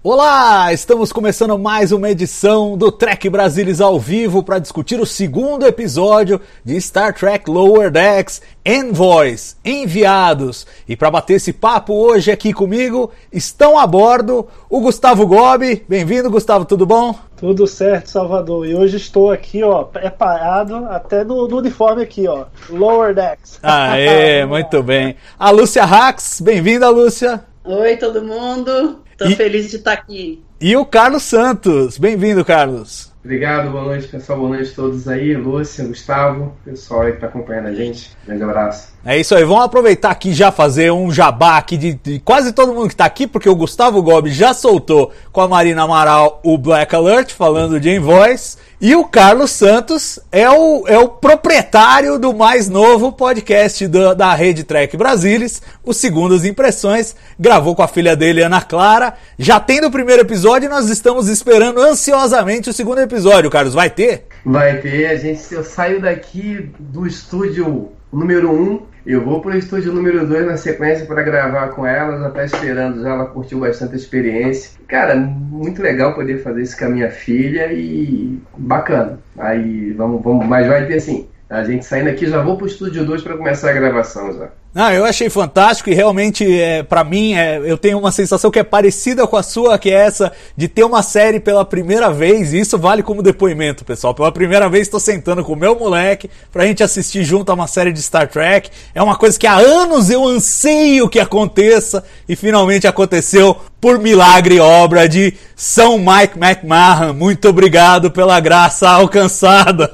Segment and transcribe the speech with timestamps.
[0.00, 5.66] Olá, estamos começando mais uma edição do Trek Brasilis ao vivo para discutir o segundo
[5.66, 10.68] episódio de Star Trek Lower Decks Envoys, enviados.
[10.88, 15.84] E para bater esse papo hoje aqui comigo estão a bordo o Gustavo Gobi.
[15.88, 17.12] Bem-vindo, Gustavo, tudo bom?
[17.36, 18.68] Tudo certo, Salvador.
[18.68, 23.58] E hoje estou aqui, ó, preparado até no, no uniforme aqui, ó, Lower Decks.
[23.64, 25.16] Aê, muito bem.
[25.36, 27.42] A Lúcia Rax, bem-vinda, Lúcia.
[27.64, 29.07] Oi, todo mundo.
[29.18, 30.42] Tô E- feliz de estar aqui.
[30.60, 33.12] E o Carlos Santos, bem-vindo, Carlos.
[33.24, 37.26] Obrigado, boa noite pessoal, boa noite a todos aí, Lúcia, Gustavo, pessoal aí que tá
[37.26, 38.16] acompanhando a gente.
[38.24, 38.92] Grande abraço.
[39.04, 42.74] É isso aí, vamos aproveitar aqui já fazer um jabá aqui de, de quase todo
[42.74, 46.58] mundo que tá aqui, porque o Gustavo Gobi já soltou com a Marina Amaral o
[46.58, 52.34] Black Alert, falando de Envoys, e o Carlos Santos é o, é o proprietário do
[52.34, 58.16] mais novo podcast da, da Rede Trek Brasilis, o Segundas Impressões, gravou com a filha
[58.16, 63.48] dele, Ana Clara, já tem do primeiro episódio nós estamos esperando ansiosamente o segundo episódio,
[63.48, 64.26] Carlos, vai ter?
[64.44, 69.92] Vai ter, a gente, eu saio daqui do estúdio número 1, eu vou pro estúdio
[69.92, 73.94] número 2 na sequência para gravar com ela, já tá esperando, já ela curtiu bastante
[73.94, 74.78] a experiência.
[74.86, 79.18] Cara, muito legal poder fazer isso com a minha filha e bacana.
[79.38, 83.04] Aí vamos, vamos, mas vai ter assim, a gente saindo aqui, já vou pro estúdio
[83.06, 84.50] 2 para começar a gravação já.
[84.74, 88.58] Não, eu achei fantástico e realmente, é, para mim, é, eu tenho uma sensação que
[88.58, 92.52] é parecida com a sua, que é essa de ter uma série pela primeira vez,
[92.52, 94.14] e isso vale como depoimento, pessoal.
[94.14, 97.66] Pela primeira vez estou sentando com o meu moleque pra gente assistir junto a uma
[97.66, 98.70] série de Star Trek.
[98.94, 104.60] É uma coisa que há anos eu anseio que aconteça e finalmente aconteceu por milagre
[104.60, 107.12] obra de São Mike McMahon.
[107.14, 109.90] Muito obrigado pela graça alcançada.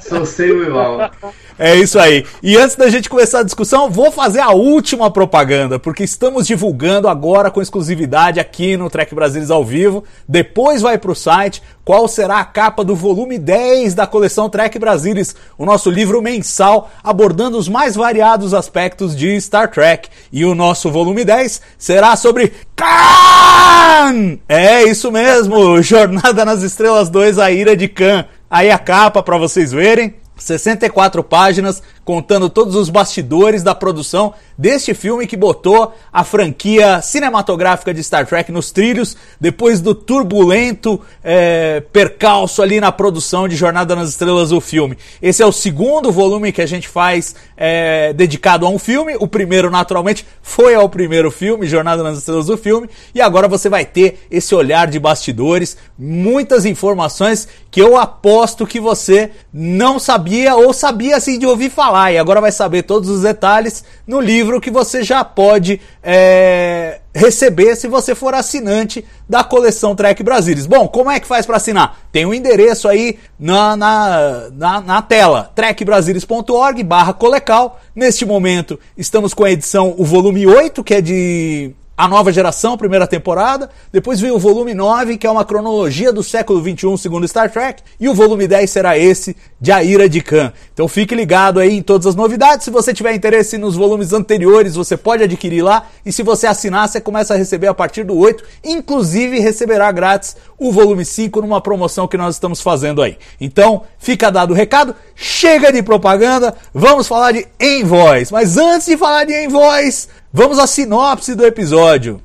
[0.00, 1.10] Sou seu igual.
[1.58, 2.26] É isso aí.
[2.42, 7.08] E antes da gente começar a discussão, vou fazer a última propaganda, porque estamos divulgando
[7.08, 10.02] agora com exclusividade aqui no Trek Brasilis ao vivo.
[10.28, 15.36] Depois vai pro site qual será a capa do volume 10 da coleção Trek Brasilis,
[15.56, 20.08] o nosso livro mensal abordando os mais variados aspectos de Star Trek.
[20.32, 24.38] E o nosso volume 10 será sobre Khan!
[24.48, 28.24] É isso mesmo, Jornada nas Estrelas 2, a Ira de Khan.
[28.50, 30.23] Aí a capa para vocês verem.
[30.36, 37.94] 64 páginas contando todos os bastidores da produção deste filme que botou a franquia cinematográfica
[37.94, 43.96] de Star Trek nos trilhos depois do turbulento é, percalço ali na produção de Jornada
[43.96, 44.98] nas Estrelas o filme.
[45.22, 49.16] Esse é o segundo volume que a gente faz é, dedicado a um filme.
[49.18, 53.68] O primeiro, naturalmente, foi ao primeiro filme, Jornada nas Estrelas do filme, e agora você
[53.68, 60.54] vai ter esse olhar de bastidores, muitas informações que eu aposto que você não sabia
[60.54, 64.60] ou sabia assim de ouvir falar e agora vai saber todos os detalhes no livro
[64.60, 70.66] que você já pode é, receber se você for assinante da coleção Trek Brasilis.
[70.66, 71.98] Bom, como é que faz para assinar?
[72.10, 77.80] Tem um endereço aí na, na, na, na tela, trekbrasilis.org barra colecal.
[77.94, 82.76] Neste momento estamos com a edição, o volume 8, que é de a nova geração,
[82.76, 83.70] primeira temporada.
[83.92, 87.82] Depois vem o volume 9, que é uma cronologia do século 21, segundo Star Trek.
[88.00, 90.52] E o volume 10 será esse, de A Ira de Khan.
[90.72, 92.64] Então fique ligado aí em todas as novidades.
[92.64, 95.86] Se você tiver interesse nos volumes anteriores, você pode adquirir lá.
[96.04, 98.42] E se você assinar, você começa a receber a partir do 8.
[98.64, 103.16] Inclusive, receberá grátis o volume 5 numa promoção que nós estamos fazendo aí.
[103.40, 104.96] Então, fica dado o recado.
[105.14, 108.32] Chega de propaganda, vamos falar de Envoys.
[108.32, 112.20] Mas antes de falar de Envoys, Vamos à sinopse do episódio.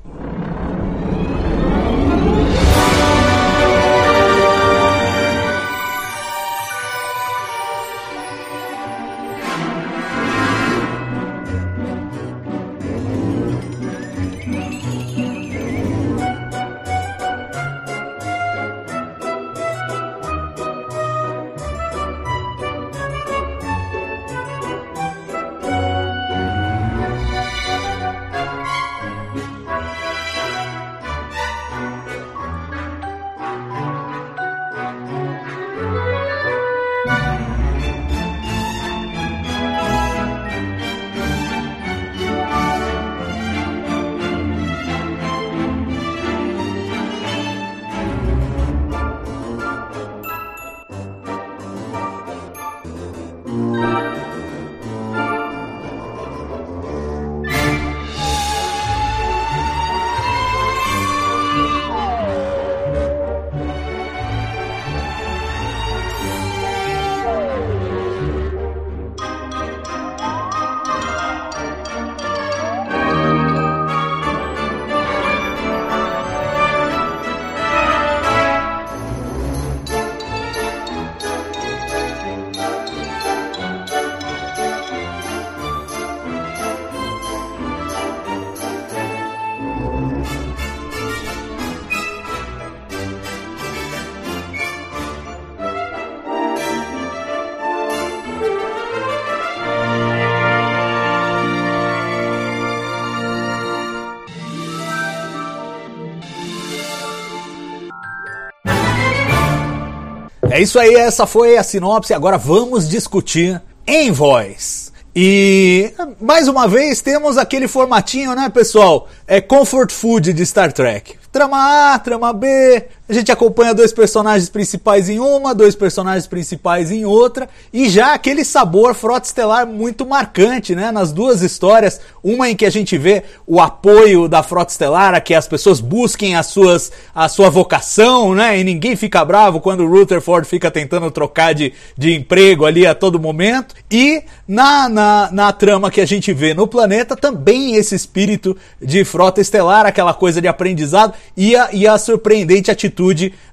[110.60, 112.14] É isso aí, essa foi a sinopse.
[112.14, 114.92] Agora vamos discutir em voz.
[115.16, 119.08] E mais uma vez temos aquele formatinho, né, pessoal?
[119.26, 121.16] É comfort food de Star Trek.
[121.32, 126.92] Trama A, trama B, a gente acompanha dois personagens principais em uma, dois personagens principais
[126.92, 130.92] em outra, e já aquele sabor frota estelar muito marcante, né?
[130.92, 135.20] Nas duas histórias, uma em que a gente vê o apoio da frota estelar, a
[135.20, 138.60] que as pessoas busquem as suas, a sua vocação, né?
[138.60, 142.94] E ninguém fica bravo quando o Rutherford fica tentando trocar de, de emprego ali a
[142.94, 143.74] todo momento.
[143.90, 149.04] E na, na, na trama que a gente vê no planeta, também esse espírito de
[149.04, 152.99] frota estelar, aquela coisa de aprendizado e a, e a surpreendente atitude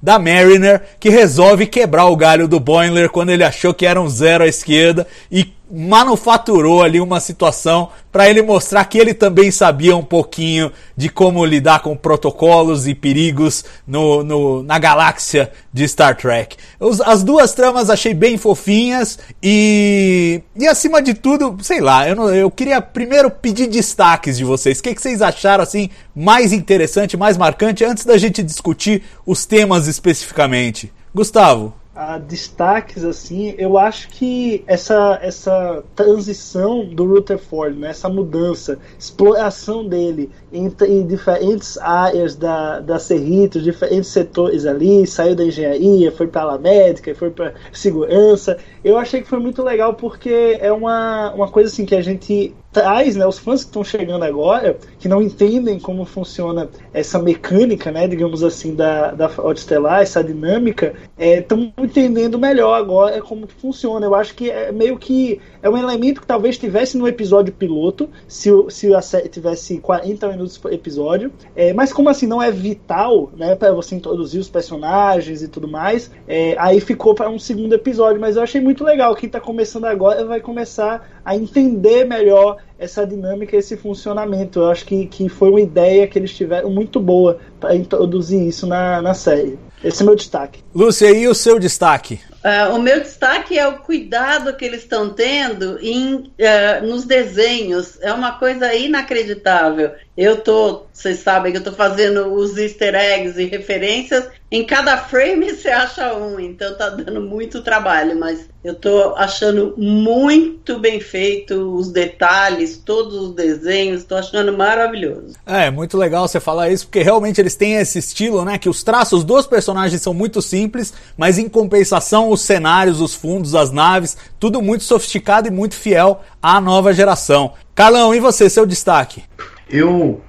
[0.02, 4.08] da Mariner, que resolve quebrar o galho do Boimler quando ele achou que era um
[4.08, 9.96] zero à esquerda e manufaturou ali uma situação para ele mostrar que ele também sabia
[9.96, 16.16] um pouquinho de como lidar com protocolos e perigos no, no na galáxia de Star
[16.16, 16.56] Trek.
[16.78, 22.16] Os, as duas tramas achei bem fofinhas e, e acima de tudo, sei lá, eu,
[22.16, 24.78] não, eu queria primeiro pedir destaques de vocês.
[24.78, 29.44] O que, que vocês acharam assim mais interessante, mais marcante, antes da gente discutir os
[29.44, 30.92] temas especificamente?
[31.14, 38.78] Gustavo a destaques assim, eu acho que essa essa transição do Rutherford, né, essa mudança,
[38.98, 46.12] exploração dele em, em diferentes áreas da da Cerritos, diferentes setores ali, saiu da engenharia,
[46.12, 48.58] foi para a médica, foi para segurança.
[48.84, 52.54] Eu achei que foi muito legal porque é uma, uma coisa assim que a gente
[52.76, 57.90] traz, né, os fãs que estão chegando agora, que não entendem como funciona essa mecânica,
[57.90, 63.46] né, digamos assim, da, da Frota Estelar, essa dinâmica, estão é, entendendo melhor agora como
[63.46, 64.04] que funciona.
[64.04, 68.10] Eu acho que é meio que é um elemento que talvez tivesse no episódio piloto,
[68.28, 72.50] se, se a série tivesse 40 minutos por episódio, é, mas como assim não é
[72.50, 77.38] vital, né, para você introduzir os personagens e tudo mais, é, aí ficou para um
[77.38, 79.16] segundo episódio, mas eu achei muito legal.
[79.16, 84.60] Quem está começando agora vai começar a entender melhor essa dinâmica, esse funcionamento.
[84.60, 88.66] Eu acho que, que foi uma ideia que eles tiveram muito boa para introduzir isso
[88.66, 89.58] na, na série.
[89.82, 90.62] Esse é o meu destaque.
[90.74, 92.20] Lúcia, e o seu destaque?
[92.44, 97.98] Uh, o meu destaque é o cuidado que eles estão tendo em, uh, nos desenhos.
[98.00, 99.92] É uma coisa inacreditável.
[100.16, 104.28] Eu tô, vocês sabem que eu tô fazendo os easter eggs e referências.
[104.50, 109.74] Em cada frame você acha um, então tá dando muito trabalho, mas eu tô achando
[109.76, 115.34] muito bem feito os detalhes, todos os desenhos, tô achando maravilhoso.
[115.44, 118.82] É, muito legal você falar isso, porque realmente eles têm esse estilo, né, que os
[118.82, 124.16] traços dos personagens são muito simples, mas em compensação os cenários, os fundos, as naves,
[124.40, 127.52] tudo muito sofisticado e muito fiel à nova geração.
[127.74, 129.24] Carlão, e você, seu destaque?
[129.68, 130.22] Eu,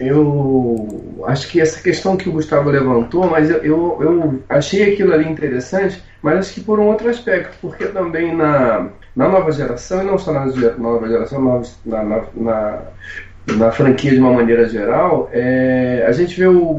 [0.00, 5.12] eu acho que essa questão que o Gustavo levantou, mas eu, eu, eu achei aquilo
[5.12, 10.02] ali interessante, mas acho que por um outro aspecto, porque também na, na nova geração,
[10.02, 10.46] e não só na
[10.78, 12.82] nova geração, na, na, na
[13.56, 16.76] na franquia de uma maneira geral, é, a gente vê o,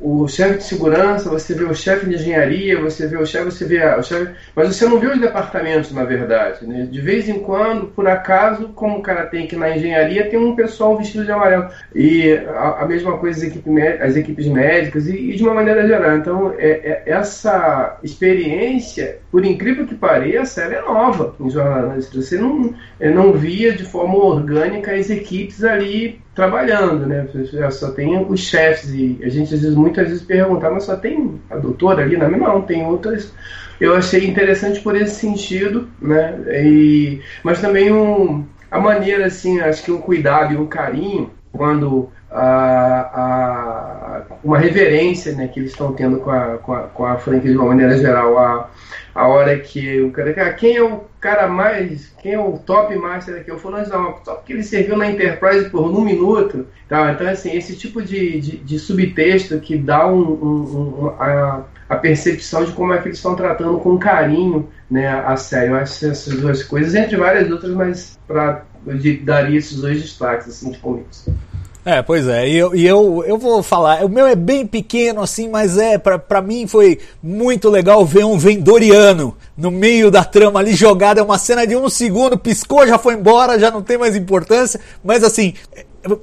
[0.00, 3.64] o chefe de segurança, você vê o chefe de engenharia, você vê o chefe, você
[3.64, 6.66] vê a, o chefe, mas você não vê os departamentos, na verdade.
[6.66, 6.86] Né?
[6.90, 10.54] De vez em quando, por acaso, como o cara tem que na engenharia, tem um
[10.54, 11.68] pessoal vestido de amarelo.
[11.94, 15.86] E a, a mesma coisa as equipes, as equipes médicas e, e, de uma maneira
[15.86, 16.16] geral.
[16.16, 22.26] Então, é, é, essa experiência, por incrível que pareça, ela é nova em jornalistas.
[22.26, 27.26] Você não, não via de forma orgânica as equipes ali trabalhando, né?
[27.70, 31.40] Só tem os chefes e a gente às vezes, muitas vezes pergunta, mas só tem
[31.50, 32.16] a doutora ali?
[32.16, 33.32] Não, não, tem outras.
[33.80, 36.38] Eu achei interessante por esse sentido, né?
[36.64, 42.10] E, mas também um, a maneira, assim, acho que um cuidado e um carinho quando
[42.30, 47.16] a, a, uma reverência né, que eles estão tendo com a, com a, com a
[47.16, 48.38] franquia de uma maneira geral.
[48.38, 48.68] A,
[49.16, 50.32] a hora que o cara.
[50.34, 52.14] Cara, quem é o cara mais.
[52.20, 53.50] Quem é o top master aqui?
[53.50, 56.66] Eu falo, não, só porque ele serviu na Enterprise por um minuto.
[56.88, 57.12] Tá?
[57.12, 61.96] Então, assim, esse tipo de, de, de subtexto que dá um, um, um a, a
[61.96, 65.70] percepção de como é que eles estão tratando com carinho né, a série.
[65.70, 70.48] Eu acho essas duas coisas, entre várias outras, mas pra, eu daria esses dois destaques
[70.48, 71.34] assim, de começo.
[71.88, 75.22] É, pois é, e eu, e eu, eu vou falar, o meu é bem pequeno
[75.22, 80.58] assim, mas é, para mim foi muito legal ver um vendoriano no meio da trama
[80.58, 83.96] ali jogado, é uma cena de um segundo, piscou, já foi embora, já não tem
[83.96, 85.54] mais importância, mas assim,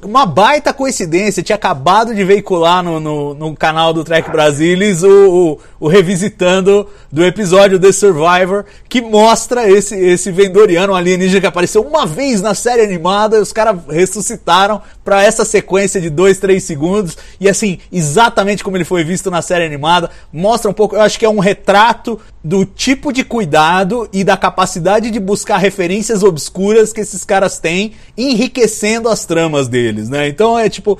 [0.03, 5.09] uma baita coincidência, tinha acabado de veicular no, no, no canal do Trek Brasilis o,
[5.09, 11.81] o, o, revisitando do episódio The Survivor, que mostra esse, esse vendoriano alienígena que apareceu
[11.81, 16.63] uma vez na série animada, e os caras ressuscitaram para essa sequência de 2, 3
[16.63, 21.01] segundos, e assim, exatamente como ele foi visto na série animada, mostra um pouco, eu
[21.01, 26.23] acho que é um retrato do tipo de cuidado e da capacidade de buscar referências
[26.23, 30.27] obscuras que esses caras têm, enriquecendo as tramas deles, né?
[30.27, 30.99] Então é tipo,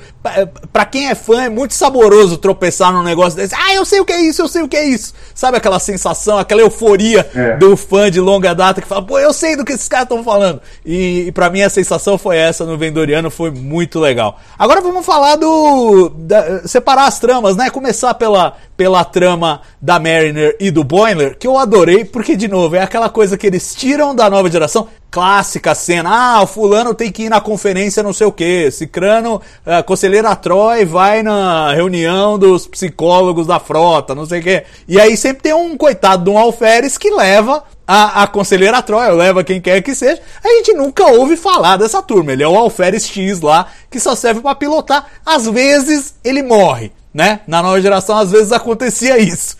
[0.72, 3.54] para quem é fã é muito saboroso tropeçar num negócio desse.
[3.54, 5.14] Ah, eu sei o que é isso, eu sei o que é isso.
[5.32, 7.56] Sabe aquela sensação, aquela euforia é.
[7.56, 10.24] do fã de longa data que fala, pô, eu sei do que esses caras estão
[10.24, 10.60] falando.
[10.84, 14.40] E, e para mim a sensação foi essa no Vendoriano, foi muito legal.
[14.58, 17.70] Agora vamos falar do da, separar as tramas, né?
[17.70, 22.76] Começar pela pela trama da Mariner e do Boiler, que eu adorei, porque, de novo,
[22.76, 27.12] é aquela coisa que eles tiram da nova geração, clássica cena, ah, o fulano tem
[27.12, 32.36] que ir na conferência não sei o que, Cicrano, a conselheira Troy vai na reunião
[32.36, 36.30] dos psicólogos da frota, não sei o que, e aí sempre tem um coitado de
[36.30, 40.74] um alferes que leva a, a conselheira Troy, leva quem quer que seja, a gente
[40.74, 44.56] nunca ouve falar dessa turma, ele é o alferes X lá, que só serve para
[44.56, 47.38] pilotar, às vezes ele morre, né?
[47.46, 49.56] Na nova geração, às vezes acontecia isso.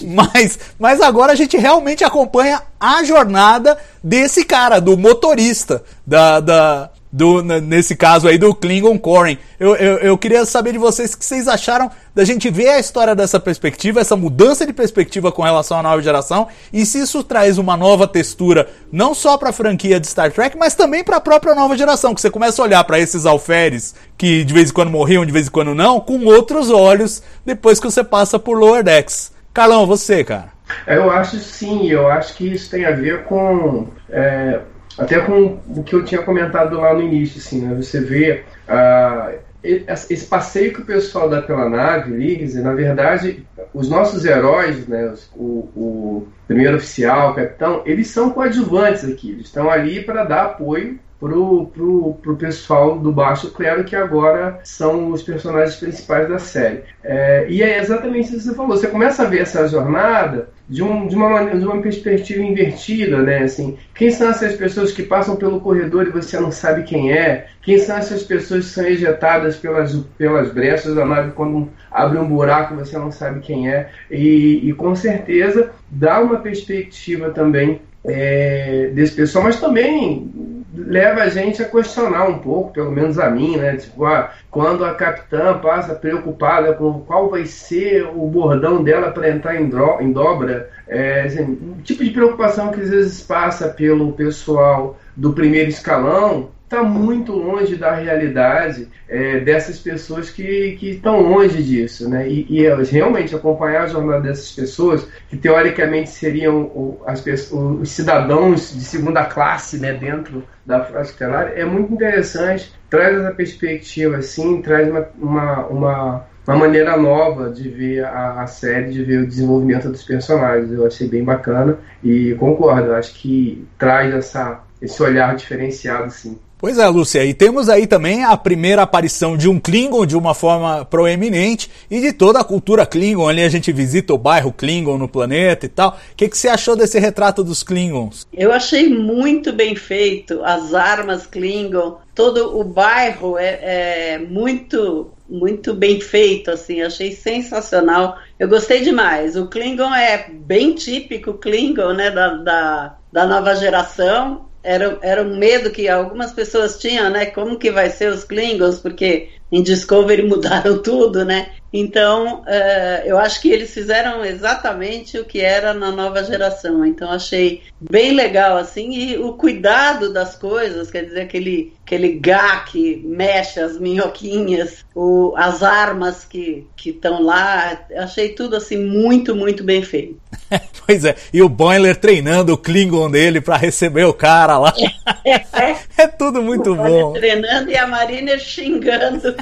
[0.06, 6.90] mas, mas agora a gente realmente acompanha a jornada desse cara, do motorista, da, da,
[7.10, 9.38] do, nesse caso aí do Klingon Corrin.
[9.58, 12.78] Eu, eu, eu, queria saber de vocês o que vocês acharam da gente ver a
[12.78, 17.24] história dessa perspectiva, essa mudança de perspectiva com relação à nova geração, e se isso
[17.24, 21.16] traz uma nova textura, não só para a franquia de Star Trek, mas também para
[21.16, 24.70] a própria nova geração, que você começa a olhar para esses alferes que de vez
[24.70, 28.38] em quando morriam, de vez em quando não, com outros olhos, depois que você passa
[28.38, 29.37] por Lower Decks.
[29.58, 30.52] Carlão, você, cara.
[30.86, 33.88] Eu acho sim, eu acho que isso tem a ver com.
[34.08, 34.60] É
[34.98, 37.74] até com o que eu tinha comentado lá no início, assim, né?
[37.76, 43.88] Você vê uh, esse passeio que o pessoal dá pela nave, Liggs, na verdade, os
[43.88, 49.70] nossos heróis, né, o, o primeiro oficial, o capitão, eles são coadjuvantes aqui, eles estão
[49.70, 55.22] ali para dar apoio pro, pro, pro pessoal do Baixo Clero, que agora são os
[55.22, 56.82] personagens principais da série.
[57.02, 58.76] É, e é exatamente isso que você falou.
[58.76, 63.38] Você começa a ver essa jornada de, um, de, uma, de uma perspectiva invertida, né?
[63.42, 67.46] Assim, quem são essas pessoas que passam pelo corredor e você não sabe quem é?
[67.62, 72.28] Quem são essas pessoas que são ejetadas pelas, pelas brechas da nave quando abre um
[72.28, 73.88] buraco você não sabe quem é?
[74.10, 81.28] E, e com certeza dá uma perspectiva também é, desse pessoal, mas também leva a
[81.28, 83.76] gente a questionar um pouco, pelo menos a mim, né?
[83.76, 89.30] Tipo, ah, quando a capitã passa preocupada com qual vai ser o bordão dela para
[89.30, 89.70] entrar em,
[90.00, 95.32] em dobra, é, assim, um tipo de preocupação que às vezes passa pelo pessoal do
[95.32, 102.28] primeiro escalão, está muito longe da realidade é, dessas pessoas que, estão longe disso, né?
[102.28, 108.74] E, e, realmente acompanhar a jornada dessas pessoas, que teoricamente seriam o, as, os cidadãos
[108.74, 114.60] de segunda classe, né, dentro da frase estelar, é muito interessante, traz essa perspectiva, assim,
[114.60, 119.26] traz uma, uma, uma, uma maneira nova de ver a, a, série, de ver o
[119.26, 120.70] desenvolvimento dos personagens.
[120.70, 126.38] Eu achei bem bacana e concordo, acho que traz essa, esse olhar diferenciado, sim.
[126.58, 130.34] Pois é, Lúcia, e temos aí também a primeira aparição de um Klingon de uma
[130.34, 133.28] forma proeminente e de toda a cultura Klingon.
[133.28, 135.90] Ali a gente visita o bairro Klingon no planeta e tal.
[135.90, 138.26] O que, que você achou desse retrato dos Klingons?
[138.32, 145.74] Eu achei muito bem feito, as armas Klingon, todo o bairro é, é muito muito
[145.74, 148.16] bem feito, assim, achei sensacional.
[148.40, 149.36] Eu gostei demais.
[149.36, 155.38] O Klingon é bem típico Klingon, né, da, da, da nova geração era, era um
[155.38, 157.26] medo que algumas pessoas tinham, né?
[157.26, 158.78] Como que vai ser os Klingons?
[158.78, 161.52] Porque em Discovery mudaram tudo, né?
[161.72, 166.84] Então, uh, eu acho que eles fizeram exatamente o que era na nova geração.
[166.84, 172.60] Então, achei bem legal, assim, e o cuidado das coisas, quer dizer, aquele, aquele gá
[172.60, 179.62] que mexe as minhoquinhas, o, as armas que estão lá, achei tudo, assim, muito, muito
[179.62, 180.18] bem feito.
[180.86, 184.72] pois é, e o Boiler treinando o Klingon dele para receber o cara lá.
[185.24, 187.12] É, é, é tudo muito o bom.
[187.12, 189.34] Treinando e a Marina xingando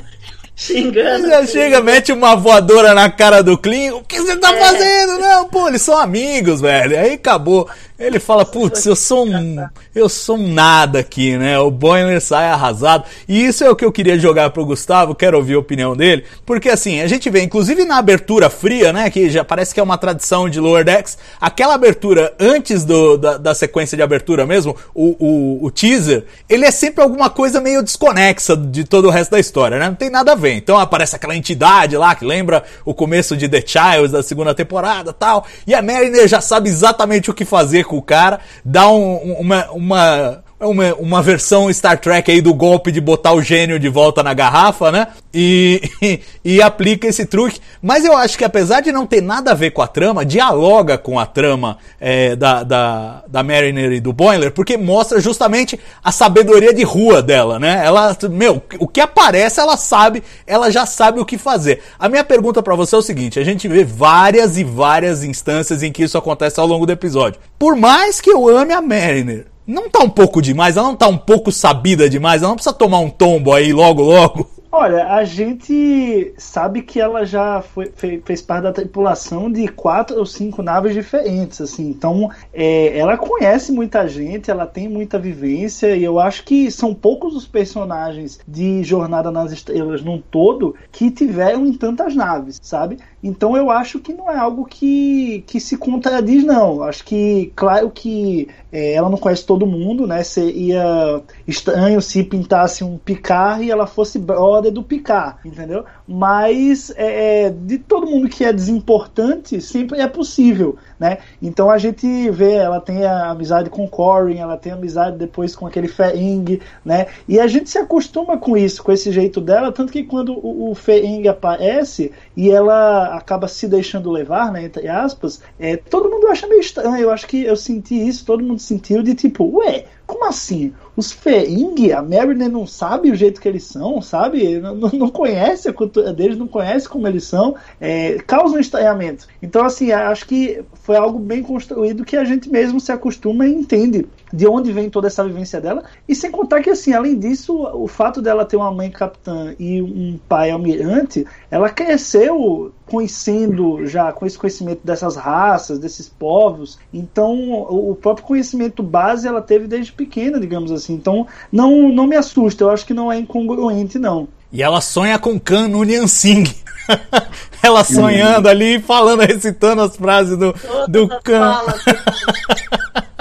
[0.57, 1.29] xingando.
[1.29, 3.95] Já chega, mete uma voadora na cara do Clean.
[3.95, 4.59] O que você tá é.
[4.59, 5.19] fazendo?
[5.19, 6.99] Não, pô, eles são amigos, velho.
[6.99, 7.69] Aí acabou.
[7.99, 9.67] Ele fala, putz, eu sou um.
[9.95, 11.59] Eu sou um nada aqui, né?
[11.59, 13.05] O Boiler sai arrasado.
[13.27, 16.25] E isso é o que eu queria jogar pro Gustavo, quero ouvir a opinião dele.
[16.45, 19.09] Porque assim, a gente vê, inclusive na abertura fria, né?
[19.09, 23.39] Que já parece que é uma tradição de Lower Decks, aquela abertura antes do, da,
[23.39, 27.83] da sequência de abertura mesmo, o, o, o teaser, ele é sempre alguma coisa meio
[27.83, 29.89] desconexa de todo o resto da história, né?
[29.89, 30.53] Não tem nada a ver.
[30.53, 35.15] Então aparece aquela entidade lá que lembra o começo de The Child da segunda temporada
[35.15, 35.47] tal.
[35.67, 39.71] E a Mariner já sabe exatamente o que fazer com o cara, dá um, uma,
[39.71, 44.23] uma uma, uma versão Star Trek aí do golpe de botar o gênio de volta
[44.23, 45.09] na garrafa, né?
[45.33, 46.21] E, e,
[46.57, 47.61] e, aplica esse truque.
[47.83, 50.97] Mas eu acho que apesar de não ter nada a ver com a trama, dialoga
[50.97, 56.11] com a trama é, da, da, da Mariner e do Boiler, porque mostra justamente a
[56.11, 57.83] sabedoria de rua dela, né?
[57.85, 61.83] Ela, meu, o que aparece ela sabe, ela já sabe o que fazer.
[61.99, 65.83] A minha pergunta para você é o seguinte: a gente vê várias e várias instâncias
[65.83, 67.41] em que isso acontece ao longo do episódio.
[67.59, 70.77] Por mais que eu ame a Mariner, não tá um pouco demais?
[70.77, 72.43] Ela não tá um pouco sabida demais?
[72.43, 74.49] Ela não precisa tomar um tombo aí logo, logo?
[74.79, 80.27] Olha, a gente sabe que ela já foi, fez, parte da tripulação de quatro ou
[80.27, 81.89] cinco naves diferentes, assim.
[81.89, 86.93] Então, é, ela conhece muita gente, ela tem muita vivência e eu acho que são
[86.93, 92.99] poucos os personagens de Jornada nas Estrelas num todo que tiveram em tantas naves, sabe?
[93.27, 96.81] Então, eu acho que não é algo que, que se contradiz, não.
[96.85, 100.23] Acho que, claro que é, ela não conhece todo mundo, né?
[100.23, 105.85] Seria estranho se pintasse um Picard e ela fosse brother do Picard, entendeu?
[106.07, 111.19] Mas é, é, de todo mundo que é desimportante, sempre é possível, né?
[111.43, 115.67] Então a gente vê, ela tem a amizade com Corin, ela tem amizade depois com
[115.67, 117.07] aquele Feing, né?
[117.27, 120.71] E a gente se acostuma com isso, com esse jeito dela, tanto que quando o,
[120.71, 126.29] o Feing aparece e ela acaba se deixando levar, né, entre aspas, é, todo mundo
[126.29, 126.97] acha meio estranho.
[126.97, 130.73] Eu acho que eu senti isso, todo mundo sentiu de tipo, ué, como assim?
[130.97, 134.59] Os Feing, a Mariner não sabe o jeito que eles são, sabe?
[134.61, 139.27] Não, não conhece a cultura deles, não conhece como eles são, é, causa um estranhamento.
[139.43, 143.53] Então, assim, acho que foi algo bem construído que a gente mesmo se acostuma e
[143.53, 145.85] entende de onde vem toda essa vivência dela.
[146.09, 149.81] E sem contar que, assim, além disso, o fato dela ter uma mãe capitã e
[149.81, 156.79] um pai almirante, ela cresceu conhecendo já, com esse conhecimento dessas raças, desses povos.
[156.93, 157.35] Então,
[157.69, 160.95] o próprio conhecimento base ela teve desde pequena, digamos assim.
[160.95, 164.29] Então, não, não me assusta, eu acho que não é incongruente, não.
[164.53, 166.55] E ela sonha com Khan Noonien Singh.
[167.63, 170.55] ela sonhando ali, falando, recitando as frases do,
[170.89, 171.61] do Khan.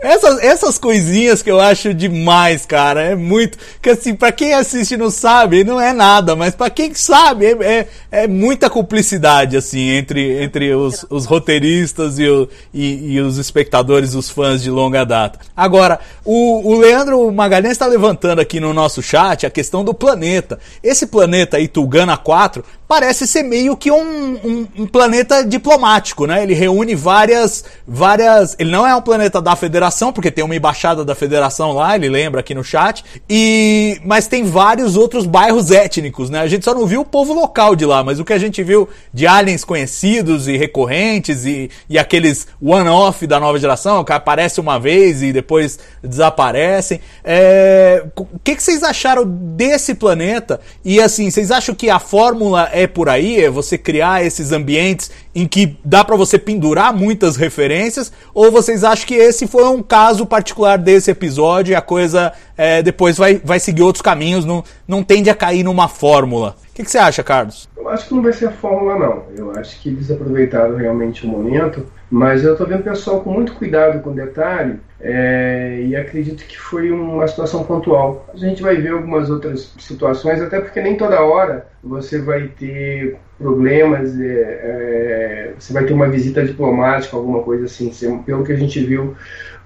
[0.00, 3.02] Essas, essas coisinhas que eu acho demais, cara.
[3.02, 3.58] É muito.
[3.80, 7.52] Que assim, pra quem assiste não sabe, não é nada, mas pra quem sabe, é,
[7.62, 13.38] é, é muita cumplicidade, assim, entre, entre os, os roteiristas e, o, e, e, os
[13.38, 15.38] espectadores, os fãs de longa data.
[15.56, 20.58] Agora, o, o Leandro Magalhães está levantando aqui no nosso chat a questão do planeta.
[20.82, 26.42] Esse planeta aí, Tugana 4, parece ser meio que um, um, um planeta diplomático, né?
[26.42, 27.64] Ele reúne várias.
[27.86, 28.54] várias.
[28.58, 31.94] Ele não é um planeta da Federação federação, porque tem uma embaixada da federação lá,
[31.94, 33.04] ele lembra aqui no chat.
[33.28, 36.40] E mas tem vários outros bairros étnicos, né?
[36.40, 38.62] A gente só não viu o povo local de lá, mas o que a gente
[38.62, 44.60] viu de aliens conhecidos e recorrentes e, e aqueles one-off da nova geração que aparece
[44.60, 47.00] uma vez e depois desaparecem.
[47.24, 48.04] É...
[48.16, 50.60] O que, que vocês acharam desse planeta?
[50.84, 53.42] E assim, vocês acham que a fórmula é por aí?
[53.42, 58.12] É você criar esses ambientes em que dá para você pendurar muitas referências?
[58.34, 63.16] Ou vocês acham que esse foi um caso particular desse episódio a coisa é, depois
[63.16, 66.56] vai, vai seguir outros caminhos, não, não tende a cair numa fórmula?
[66.70, 67.68] O que, que você acha, Carlos?
[67.76, 69.22] Eu acho que não vai ser a fórmula, não.
[69.36, 73.30] Eu acho que eles aproveitaram realmente o momento, mas eu estou vendo o pessoal com
[73.30, 78.26] muito cuidado com o detalhe é, e acredito que foi uma situação pontual.
[78.32, 83.16] A gente vai ver algumas outras situações, até porque nem toda hora você vai ter
[83.38, 87.90] problemas, é, é, você vai ter uma visita diplomática, alguma coisa assim.
[88.24, 89.14] Pelo que a gente viu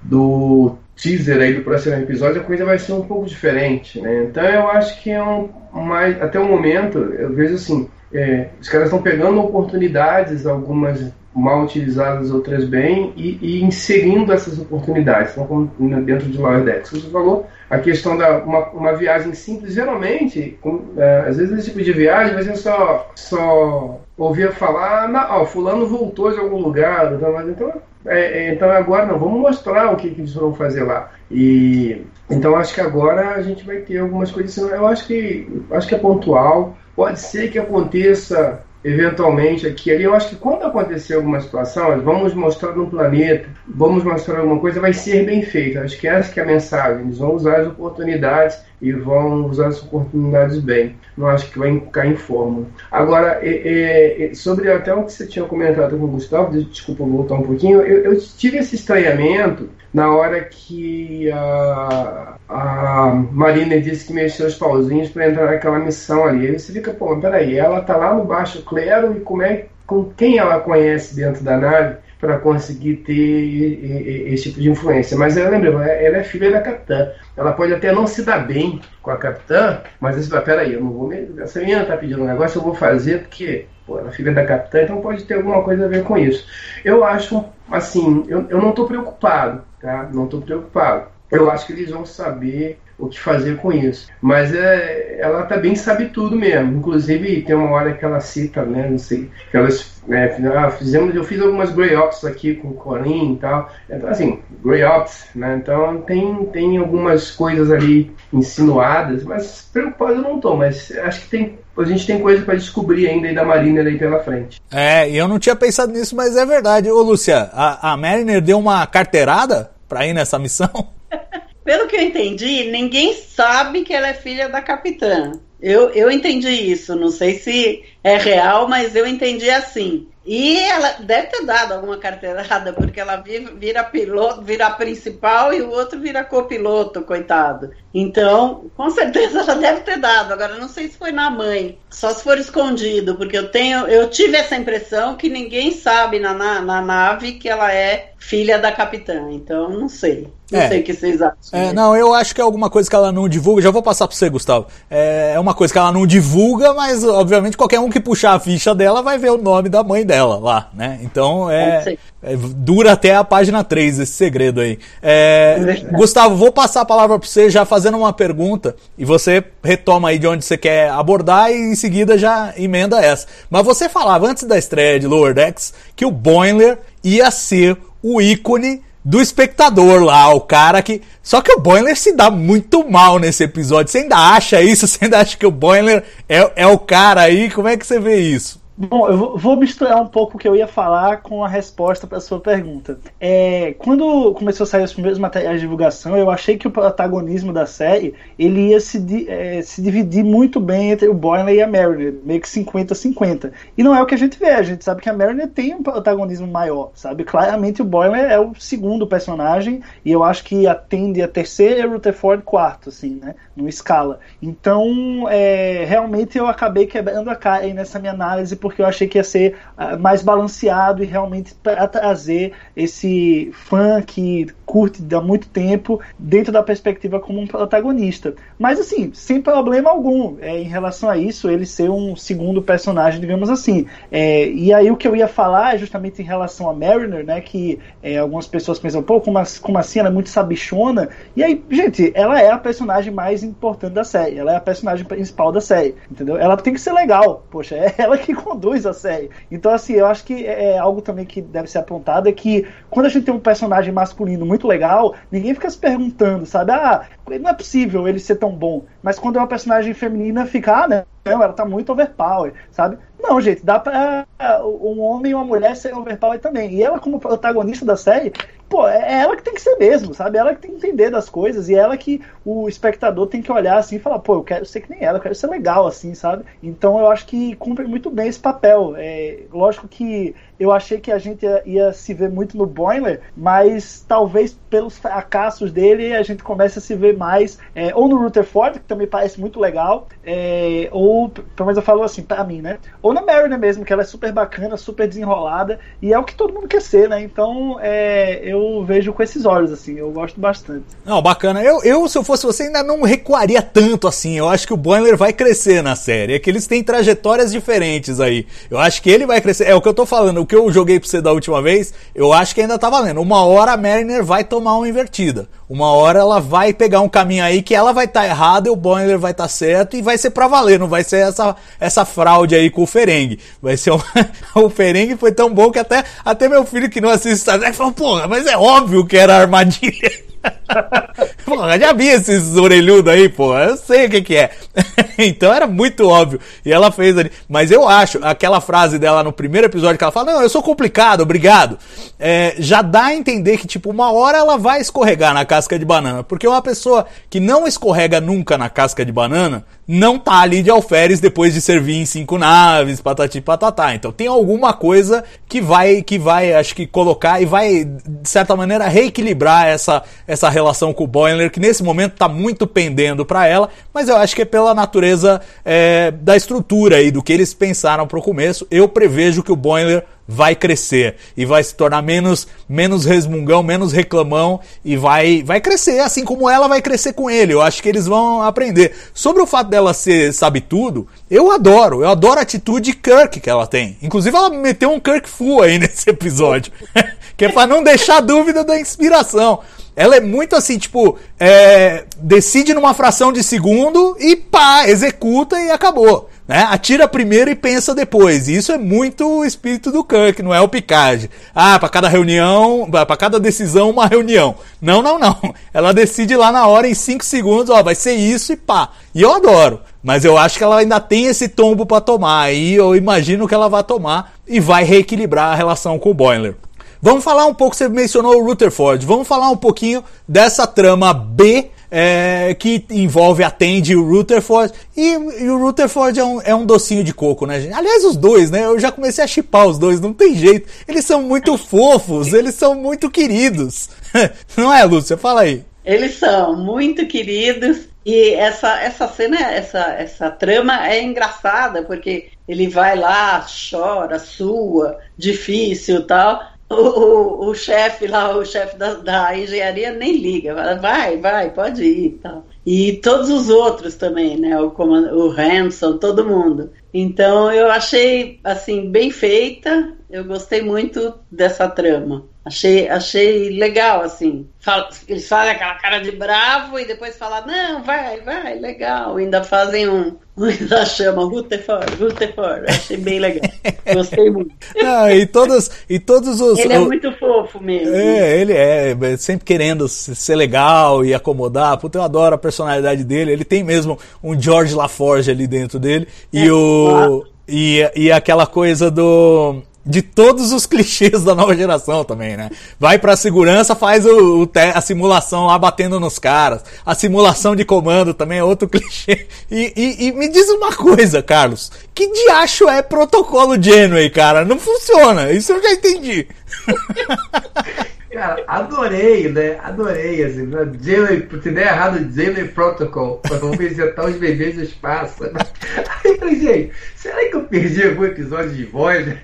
[0.02, 4.24] do teaser aí do próximo episódio, a coisa vai ser um pouco diferente, né?
[4.24, 8.68] Então eu acho que é um mais até o momento eu vejo assim, é, os
[8.68, 15.70] caras estão pegando oportunidades, algumas mal utilizadas, outras bem, e, e inserindo essas oportunidades, então,
[16.02, 16.90] dentro de Lower Decks.
[16.90, 21.70] Você falou a questão da uma, uma viagem simples, geralmente, com, é, às vezes esse
[21.70, 27.48] tipo de viagem você só, só ouvia falar, ó, fulano voltou de algum lugar, então,
[27.48, 27.72] então,
[28.06, 31.12] é, é, então agora não, vamos mostrar o que, que eles vão fazer lá.
[31.30, 35.86] E então acho que agora a gente vai ter algumas coisas, eu acho que acho
[35.86, 40.04] que é pontual, pode ser que aconteça eventualmente aqui ali.
[40.04, 44.80] Eu acho que quando acontecer alguma situação, vamos mostrar no planeta, vamos mostrar alguma coisa,
[44.80, 45.78] vai ser bem feito.
[45.78, 47.02] Acho que essa que é a mensagem.
[47.02, 50.96] Eles vão usar as oportunidades e vão usar as oportunidades bem.
[51.16, 52.66] Não acho que vai cair em fórmula.
[52.90, 57.34] Agora, é, é, sobre até o que você tinha comentado com o Gustavo, desculpa voltar
[57.34, 64.12] um pouquinho, eu, eu tive esse estranhamento na hora que a, a Marina disse que
[64.12, 66.46] mexeu os pauzinhos para entrar naquela missão ali.
[66.46, 70.04] Aí você fica, pô, peraí, ela tá lá no baixo clero e como é, com
[70.16, 75.16] quem ela conhece dentro da nave para conseguir ter esse tipo de influência.
[75.16, 77.10] Mas ela lembra, ela é filha da capitã.
[77.34, 80.82] Ela pode até não se dar bem com a capitã, mas você fala, peraí, eu
[80.82, 81.30] não vou me...
[81.38, 84.44] essa menina tá pedindo um negócio, eu vou fazer porque pô, ela é filha da
[84.44, 86.46] capitã, então pode ter alguma coisa a ver com isso.
[86.84, 90.08] Eu acho, assim, eu, eu não estou preocupado, tá?
[90.12, 91.19] Não estou preocupado.
[91.30, 94.08] Eu acho que eles vão saber o que fazer com isso.
[94.20, 96.76] Mas é, ela também sabe tudo mesmo.
[96.76, 98.88] Inclusive, tem uma hora que ela cita, né?
[98.88, 102.74] Não sei, que elas né, ah, fizemos, eu fiz algumas Grey Ops aqui com o
[102.74, 103.70] Corin e tal.
[103.88, 105.58] Então, assim, Grey Ops, né?
[105.62, 111.28] Então tem, tem algumas coisas ali insinuadas, mas preocupado eu não tô, mas acho que
[111.28, 114.60] tem a gente tem coisa para descobrir ainda aí da Mariner aí pela frente.
[114.70, 116.90] É, eu não tinha pensado nisso, mas é verdade.
[116.90, 120.68] Ô, Lúcia, a, a Mariner deu uma carteirada para ir nessa missão?
[121.64, 125.32] Pelo que eu entendi, ninguém sabe que ela é filha da capitã.
[125.60, 130.06] Eu, eu entendi isso, não sei se é real, mas eu entendi assim.
[130.24, 135.70] E ela deve ter dado alguma carteirada, porque ela vira piloto, vira principal e o
[135.70, 137.70] outro vira copiloto, coitado.
[137.92, 140.32] Então, com certeza ela deve ter dado.
[140.32, 144.10] Agora, não sei se foi na mãe, só se for escondido, porque eu tenho, eu
[144.10, 148.70] tive essa impressão que ninguém sabe na, na, na nave que ela é filha da
[148.70, 149.30] capitã.
[149.30, 150.28] Então, não sei.
[150.50, 150.68] Não é.
[150.68, 151.36] sei o que vocês acham.
[151.52, 153.62] É, não, eu acho que é alguma coisa que ela não divulga.
[153.62, 154.66] Já vou passar para você, Gustavo.
[154.90, 158.40] É, é uma coisa que ela não divulga, mas obviamente qualquer um que puxar a
[158.40, 160.98] ficha dela vai ver o nome da mãe dela lá, né?
[161.02, 164.78] Então é, é dura até a página 3 esse segredo aí.
[165.02, 170.10] É, Gustavo, vou passar a palavra para você já fazendo uma pergunta e você retoma
[170.10, 173.26] aí de onde você quer abordar e em seguida já emenda essa.
[173.48, 178.20] Mas você falava antes da estreia de Lower Decks que o Boimler ia ser o
[178.20, 181.02] ícone do espectador lá, o cara que.
[181.22, 183.90] Só que o Boiler se dá muito mal nesse episódio.
[183.90, 184.86] Você ainda acha isso?
[184.88, 187.50] Você ainda acha que o Boiler é, é o cara aí?
[187.50, 188.60] Como é que você vê isso?
[188.82, 192.18] Bom, eu vou misturar um pouco o que eu ia falar com a resposta para
[192.18, 192.98] sua pergunta.
[193.20, 197.52] É, quando começou a sair os primeiros materiais de divulgação, eu achei que o protagonismo
[197.52, 201.66] da série ele ia se, é, se dividir muito bem entre o Boiler e a
[201.66, 203.52] Mariner, meio que 50-50.
[203.76, 205.74] E não é o que a gente vê, a gente sabe que a Mariner tem
[205.74, 207.22] um protagonismo maior, sabe?
[207.22, 211.86] Claramente o Boiler é o segundo personagem e eu acho que atende a terceira e
[211.86, 213.34] o Rutherford quarto, assim, né?
[213.54, 214.20] No escala.
[214.40, 219.18] Então, é, realmente eu acabei quebrando a cara aí nessa minha análise eu achei que
[219.18, 225.48] ia ser uh, mais balanceado e realmente para trazer esse fã que curte há muito
[225.48, 228.34] tempo dentro da perspectiva como um protagonista.
[228.58, 233.20] Mas assim, sem problema algum é, em relação a isso, ele ser um segundo personagem,
[233.20, 233.86] digamos assim.
[234.12, 237.40] É, e aí o que eu ia falar é justamente em relação a Mariner, né?
[237.40, 239.98] Que é, algumas pessoas pensam, pô, como, como assim?
[239.98, 241.08] Ela é muito sabichona.
[241.34, 244.38] E aí, gente, ela é a personagem mais importante da série.
[244.38, 246.36] Ela é a personagem principal da série, entendeu?
[246.36, 247.44] Ela tem que ser legal.
[247.50, 249.30] Poxa, é ela que conduz a série.
[249.50, 252.68] Então, assim, eu acho que é, é algo também que deve ser apontado é que
[252.90, 256.72] quando a gente tem um personagem masculino muito legal, ninguém fica se perguntando, sabe?
[256.72, 257.06] Ah,
[257.40, 258.84] não é possível ele ser tão bom.
[259.02, 262.98] Mas quando é uma personagem feminina, fica, ah, não, ela tá muito overpower, sabe?
[263.18, 264.26] Não, gente, dá pra
[264.62, 266.74] um homem e uma mulher ser overpower também.
[266.74, 268.32] E ela, como protagonista da série,
[268.70, 270.38] pô, é ela que tem que ser mesmo, sabe?
[270.38, 273.76] Ela que tem que entender das coisas e ela que o espectador tem que olhar
[273.76, 276.14] assim e falar, pô, eu quero ser que nem ela, eu quero ser legal assim,
[276.14, 276.44] sabe?
[276.62, 278.94] Então eu acho que cumpre muito bem esse papel.
[278.96, 283.22] É, lógico que eu achei que a gente ia, ia, se ver muito no Boiler,
[283.34, 288.18] mas talvez pelos fracassos dele a gente comece a se ver mais é, ou no
[288.18, 292.60] Rutherford, que também parece muito legal, é, ou pelo menos eu falo assim, pra mim,
[292.60, 292.78] né?
[293.00, 296.34] Ou na Mariner mesmo, que ela é super bacana, super desenrolada, e é o que
[296.34, 297.22] todo mundo quer ser, né?
[297.22, 300.84] Então é, eu vejo com esses olhos, assim, eu gosto bastante.
[301.06, 301.62] Não, bacana.
[301.62, 304.36] Eu, eu, se eu fosse você, ainda não recuaria tanto assim.
[304.36, 306.34] Eu acho que o Boiler vai crescer na série.
[306.34, 308.46] É que eles têm trajetórias diferentes aí.
[308.70, 309.64] Eu acho que ele vai crescer.
[309.64, 312.32] É o que eu tô falando, que eu joguei pra você da última vez, eu
[312.32, 313.20] acho que ainda tá valendo.
[313.20, 315.48] Uma hora a Mariner vai tomar uma invertida.
[315.68, 318.72] Uma hora ela vai pegar um caminho aí que ela vai estar tá errada e
[318.72, 320.80] o Boiler vai estar tá certo e vai ser pra valer.
[320.80, 323.38] Não vai ser essa, essa fraude aí com o Ferengue.
[323.62, 324.00] Vai ser um...
[324.60, 327.76] o Ferengue foi tão bom que até, até meu filho que não assiste Star Trek
[327.76, 330.29] falou, porra, mas é óbvio que era armadilha.
[331.44, 333.56] Porra, já vi esses orelhudos aí, pô.
[333.58, 334.50] Eu sei o que, que é.
[335.18, 336.40] então era muito óbvio.
[336.64, 337.30] E ela fez ali.
[337.48, 340.62] Mas eu acho, aquela frase dela no primeiro episódio que ela fala: Não, eu sou
[340.62, 341.78] complicado, obrigado.
[342.18, 345.84] É, já dá a entender que, tipo, uma hora ela vai escorregar na casca de
[345.84, 346.22] banana.
[346.22, 350.70] Porque uma pessoa que não escorrega nunca na casca de banana não tá ali de
[350.70, 353.92] alferes depois de servir em cinco naves, patati patatá.
[353.92, 358.54] Então tem alguma coisa que vai, que vai, acho que colocar e vai, de certa
[358.54, 363.48] maneira, reequilibrar essa, essa relação com o Boiler, que nesse momento tá muito pendendo para
[363.48, 367.52] ela, mas eu acho que é pela natureza é, da estrutura e do que eles
[367.52, 368.64] pensaram pro começo.
[368.70, 373.92] Eu prevejo que o Boiler vai crescer e vai se tornar menos menos resmungão, menos
[373.92, 377.52] reclamão e vai vai crescer, assim como ela vai crescer com ele.
[377.52, 378.94] Eu acho que eles vão aprender.
[379.12, 382.02] Sobre o fato dela ser sabe tudo, eu adoro.
[382.02, 383.98] Eu adoro a atitude Kirk que ela tem.
[384.00, 386.72] Inclusive ela meteu um Kirk full aí nesse episódio,
[387.36, 389.60] que é para não deixar dúvida da inspiração.
[389.96, 395.70] Ela é muito assim, tipo, é, decide numa fração de segundo e pá, executa e
[395.70, 396.29] acabou.
[396.50, 396.66] Né?
[396.68, 398.48] Atira primeiro e pensa depois.
[398.48, 401.30] E isso é muito o espírito do Kirk, não é o Picard.
[401.54, 404.56] Ah, para cada reunião, para cada decisão, uma reunião.
[404.82, 405.36] Não, não, não.
[405.72, 408.88] Ela decide lá na hora, em 5 segundos, ó, vai ser isso e pá.
[409.14, 409.80] E eu adoro.
[410.02, 412.52] Mas eu acho que ela ainda tem esse tombo para tomar.
[412.52, 416.56] E eu imagino que ela vai tomar e vai reequilibrar a relação com o Boiler.
[417.00, 421.70] Vamos falar um pouco, você mencionou o Rutherford, vamos falar um pouquinho dessa trama B
[421.90, 424.72] é, que envolve a Tandy e o Rutherford.
[424.96, 427.74] E, e, o Rutherford é um, é um docinho de coco, né, gente?
[427.74, 428.64] Aliás, os dois, né?
[428.64, 430.68] Eu já comecei a chipar os dois, não tem jeito.
[430.86, 433.90] Eles são muito fofos, eles são muito queridos.
[434.56, 435.16] Não é, Lúcia?
[435.16, 435.64] Fala aí.
[435.84, 437.88] Eles são muito queridos.
[438.04, 444.98] E essa, essa cena, essa, essa trama é engraçada, porque ele vai lá, chora, sua,
[445.16, 451.16] difícil tal o, o, chefe lá, o chefe da, da, engenharia nem liga, fala, vai,
[451.16, 452.46] vai, pode ir e tal.
[452.64, 454.58] E todos os outros também, né?
[454.60, 456.72] O, o Hanson, todo mundo.
[456.94, 462.24] Então eu achei assim bem feita, eu gostei muito dessa trama.
[462.44, 464.48] Achei, achei legal, assim.
[464.60, 469.16] Fala, eles fazem aquela cara de bravo e depois falam, não, vai, vai, legal.
[469.16, 470.16] Ainda fazem um.
[470.60, 472.64] Ainda chama Rutherford, Rutherford.
[472.68, 473.50] Achei bem legal.
[473.92, 474.50] Gostei muito.
[474.82, 476.58] Ah, e, todos, e todos os.
[476.58, 477.94] Ele é muito fofo mesmo.
[477.94, 481.76] É, ele é, é sempre querendo ser legal e acomodar.
[481.78, 483.32] Puta, eu adoro a personalidade dele.
[483.32, 486.08] Ele tem mesmo um George LaForge ali dentro dele.
[486.32, 487.24] E é, o.
[487.46, 492.50] E, e aquela coisa do de todos os clichês da nova geração também, né?
[492.78, 496.62] Vai pra segurança, faz o, o a simulação lá batendo nos caras.
[496.86, 499.26] A simulação de comando também é outro clichê.
[499.50, 501.70] E, e, e me diz uma coisa, Carlos.
[501.94, 504.44] Que diacho é protocolo Genway, cara?
[504.44, 505.32] Não funciona.
[505.32, 506.26] Isso eu já entendi.
[508.12, 509.58] Cara, adorei, né?
[509.62, 510.70] Adorei, assim, né?
[510.80, 515.24] Jalen, se der errado, Jalen Protocol, vamos visitar os bebês do espaço.
[515.32, 519.06] Aí eu falei, gente, será que eu perdi algum episódio de voz?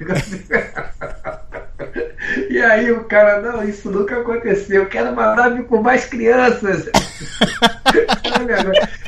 [2.51, 6.88] E aí o cara, não, isso nunca aconteceu, eu quero uma nave com mais crianças.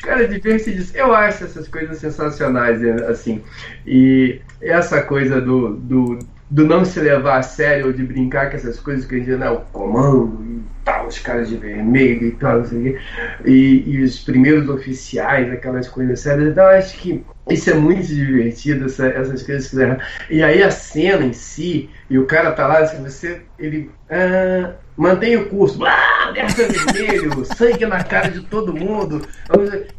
[0.02, 0.98] cara, divertidíssimo.
[0.98, 3.42] Eu acho essas coisas sensacionais, assim.
[3.86, 6.18] E essa coisa do, do
[6.50, 9.30] do não se levar a sério ou de brincar com essas coisas que a gente,
[9.32, 12.98] né, o comando e tal, os caras de vermelho e tal, não sei o quê,
[13.44, 16.50] e, e os primeiros oficiais, aquelas coisas sérias.
[16.50, 21.24] Então, acho que isso é muito divertido, essa, essas coisas que E aí a cena
[21.24, 23.90] em si, e o cara tá lá, assim, você, ele.
[24.10, 25.96] Ah, mantém o curso, blá,
[26.28, 29.26] alerta vermelho, sangue na cara de todo mundo.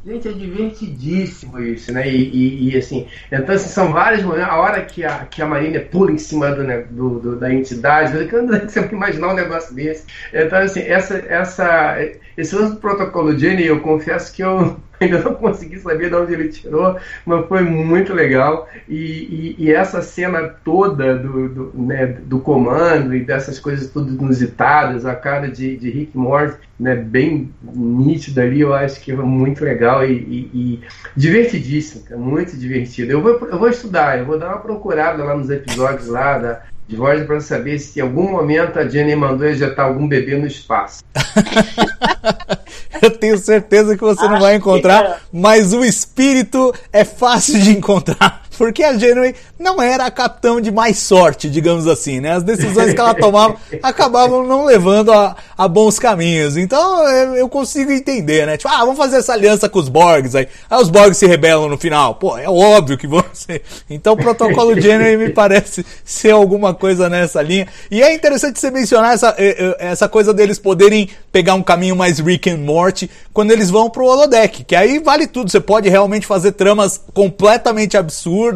[0.06, 2.08] Gente, é divertidíssimo isso, né?
[2.10, 5.46] E, e, e assim, então assim, são vários momentos, a hora que a, que a
[5.46, 9.74] Marinha pula em cima do, né, do, do da entidade, não sei imaginar um negócio
[9.74, 10.06] desse.
[10.34, 11.98] Então, assim, essa, essa,
[12.38, 16.34] esse lance do protocolo Jenny, eu confesso que eu ainda não consegui saber de onde
[16.34, 18.68] ele tirou, mas foi muito legal.
[18.88, 24.14] E, e, e essa cena toda do, do, né, do comando e dessas coisas tudo
[24.14, 29.16] inusitadas, a cara de, de Rick Morty, né, bem nítida ali, eu acho que é
[29.16, 30.80] muito legal e, e, e
[31.16, 33.12] divertidíssimo, muito divertido.
[33.12, 36.62] Eu vou, eu vou estudar, eu vou dar uma procurada lá nos episódios lá da,
[36.90, 40.48] de voz para saber se em algum momento a Jenny mandou ejetar algum bebê no
[40.48, 41.04] espaço.
[43.00, 47.78] Eu tenho certeza que você Acho não vai encontrar, mas o espírito é fácil de
[47.78, 48.42] encontrar.
[48.60, 52.34] Porque a Janeway não era a capitão de mais sorte, digamos assim, né?
[52.34, 56.58] As decisões que ela tomava acabavam não levando a, a bons caminhos.
[56.58, 58.58] Então eu, eu consigo entender, né?
[58.58, 60.46] Tipo, ah, vamos fazer essa aliança com os Borgs aí.
[60.70, 62.16] Aí os Borgs se rebelam no final.
[62.16, 63.62] Pô, é óbvio que vão ser.
[63.90, 67.66] Então o protocolo Jenner me parece ser alguma coisa nessa linha.
[67.90, 71.96] E é interessante você mencionar essa, eh, eh, essa coisa deles poderem pegar um caminho
[71.96, 74.66] mais Rick and Morty quando eles vão pro holodeck.
[74.66, 75.50] Que aí vale tudo.
[75.50, 78.49] Você pode realmente fazer tramas completamente absurdas.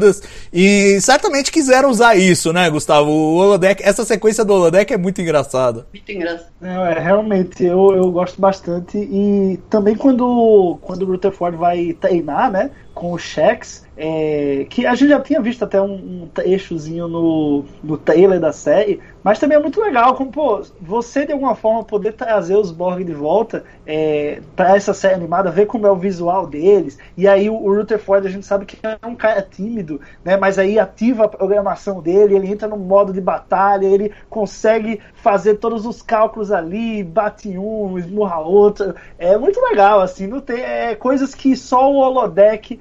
[0.52, 3.10] E certamente quiseram usar isso, né, Gustavo?
[3.10, 5.86] O holodeck, essa sequência do holodeck é muito engraçada.
[5.94, 6.52] Muito engraçado.
[6.62, 8.98] Não, é, realmente, eu, eu gosto bastante.
[8.98, 12.72] E também quando, quando o Rutherford vai treinar, né?
[12.94, 17.66] Com o Shax, é, que a gente já tinha visto até um, um trechozinho no,
[17.84, 21.84] no trailer da série, mas também é muito legal como, pô, você de alguma forma
[21.84, 25.96] poder trazer os Borg de volta é, para essa série animada, ver como é o
[25.96, 30.02] visual deles, e aí o, o Rutherford a gente sabe que é um cara tímido,
[30.26, 35.00] né, mas aí ativa a programação dele, ele entra no modo de batalha, ele consegue
[35.14, 40.62] fazer todos os cálculos ali, bate um, esmurra outro, é muito legal, assim, não tem,
[40.62, 42.80] é, coisas que só o holodeck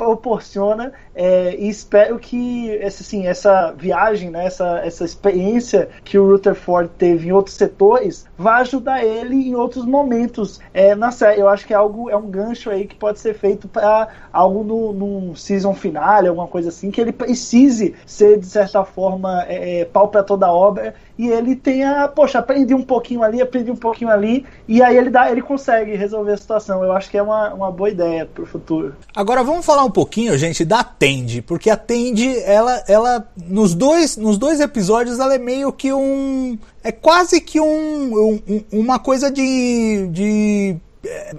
[0.00, 6.26] proporciona é, e espero que essa, assim, essa viagem, né, essa, essa experiência que o
[6.26, 11.42] Rutherford teve em outros setores vai ajudar ele em outros momentos é, na série.
[11.42, 14.64] Eu acho que é algo é um gancho aí que pode ser feito para algo
[14.64, 19.80] no, num season finale, alguma coisa assim, que ele precise ser de certa forma é,
[19.80, 23.70] é pau para toda a obra e ele tenha, poxa, aprendi um pouquinho ali, aprendi
[23.70, 26.82] um pouquinho ali, e aí ele dá, ele consegue resolver a situação.
[26.82, 28.94] Eu acho que é uma, uma boa ideia para o futuro.
[29.14, 34.16] Agora vamos falar um pouquinho, gente, da Tende, porque a Tende, ela, ela nos dois,
[34.16, 39.30] nos dois episódios, ela é meio que um, é quase que um, um uma coisa
[39.30, 40.76] de, de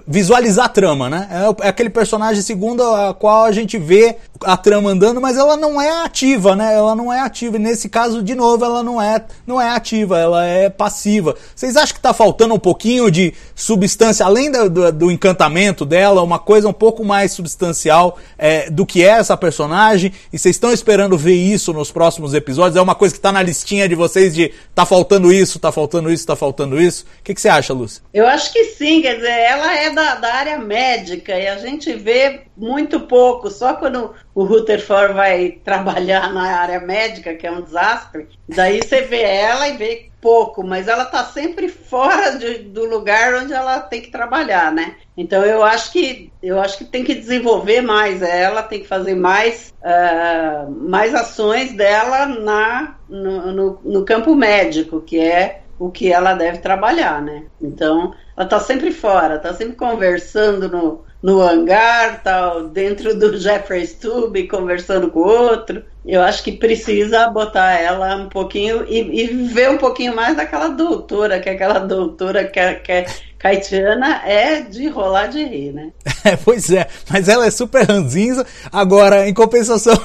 [0.06, 1.28] visualizar a trama, né?
[1.30, 5.56] É, é aquele personagem segundo a qual a gente vê a trama andando, mas ela
[5.56, 6.74] não é ativa, né?
[6.74, 7.56] Ela não é ativa.
[7.56, 11.36] E nesse caso, de novo, ela não é, não é ativa, ela é passiva.
[11.54, 16.22] Vocês acham que tá faltando um pouquinho de substância, além do, do, do encantamento dela,
[16.22, 20.12] uma coisa um pouco mais substancial é, do que é essa personagem?
[20.32, 22.76] E vocês estão esperando ver isso nos próximos episódios?
[22.76, 26.10] É uma coisa que tá na listinha de vocês de tá faltando isso, tá faltando
[26.10, 27.04] isso, tá faltando isso?
[27.20, 28.02] O que, que você acha, Lúcia?
[28.12, 31.92] Eu acho que sim, quer dizer, ela é da, da área médica e a gente
[31.92, 37.60] vê muito pouco, só quando o Rutherford vai trabalhar na área médica, que é um
[37.60, 42.86] desastre, daí você vê ela e vê pouco, mas ela está sempre fora de, do
[42.86, 44.94] lugar onde ela tem que trabalhar, né?
[45.16, 49.16] Então eu acho que eu acho que tem que desenvolver mais ela, tem que fazer
[49.16, 56.12] mais, uh, mais ações dela na, no, no, no campo médico, que é o que
[56.12, 57.44] ela deve trabalhar, né?
[57.60, 63.86] Então, ela tá sempre fora, tá sempre conversando no, no hangar, tal, dentro do Jeffrey
[63.86, 65.84] Tube, conversando com o outro.
[66.04, 70.68] Eu acho que precisa botar ela um pouquinho e, e ver um pouquinho mais daquela
[70.68, 73.06] doutora, que aquela doutora que, é, que é
[73.38, 75.90] Caetiana é de rolar de rir, né?
[76.24, 78.46] É, pois é, mas ela é super ranzinza.
[78.70, 79.96] Agora, em compensação,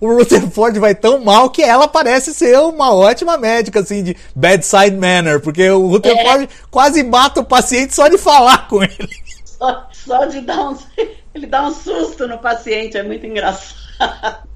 [0.00, 4.96] o Rutherford vai tão mal que ela parece ser uma ótima médica, assim, de bedside
[4.96, 6.48] manner, porque o Rutherford é.
[6.70, 9.08] quase mata o paciente só de falar com ele.
[9.44, 10.76] Só, só de dar um.
[11.34, 14.46] Ele dá um susto no paciente, é muito engraçado.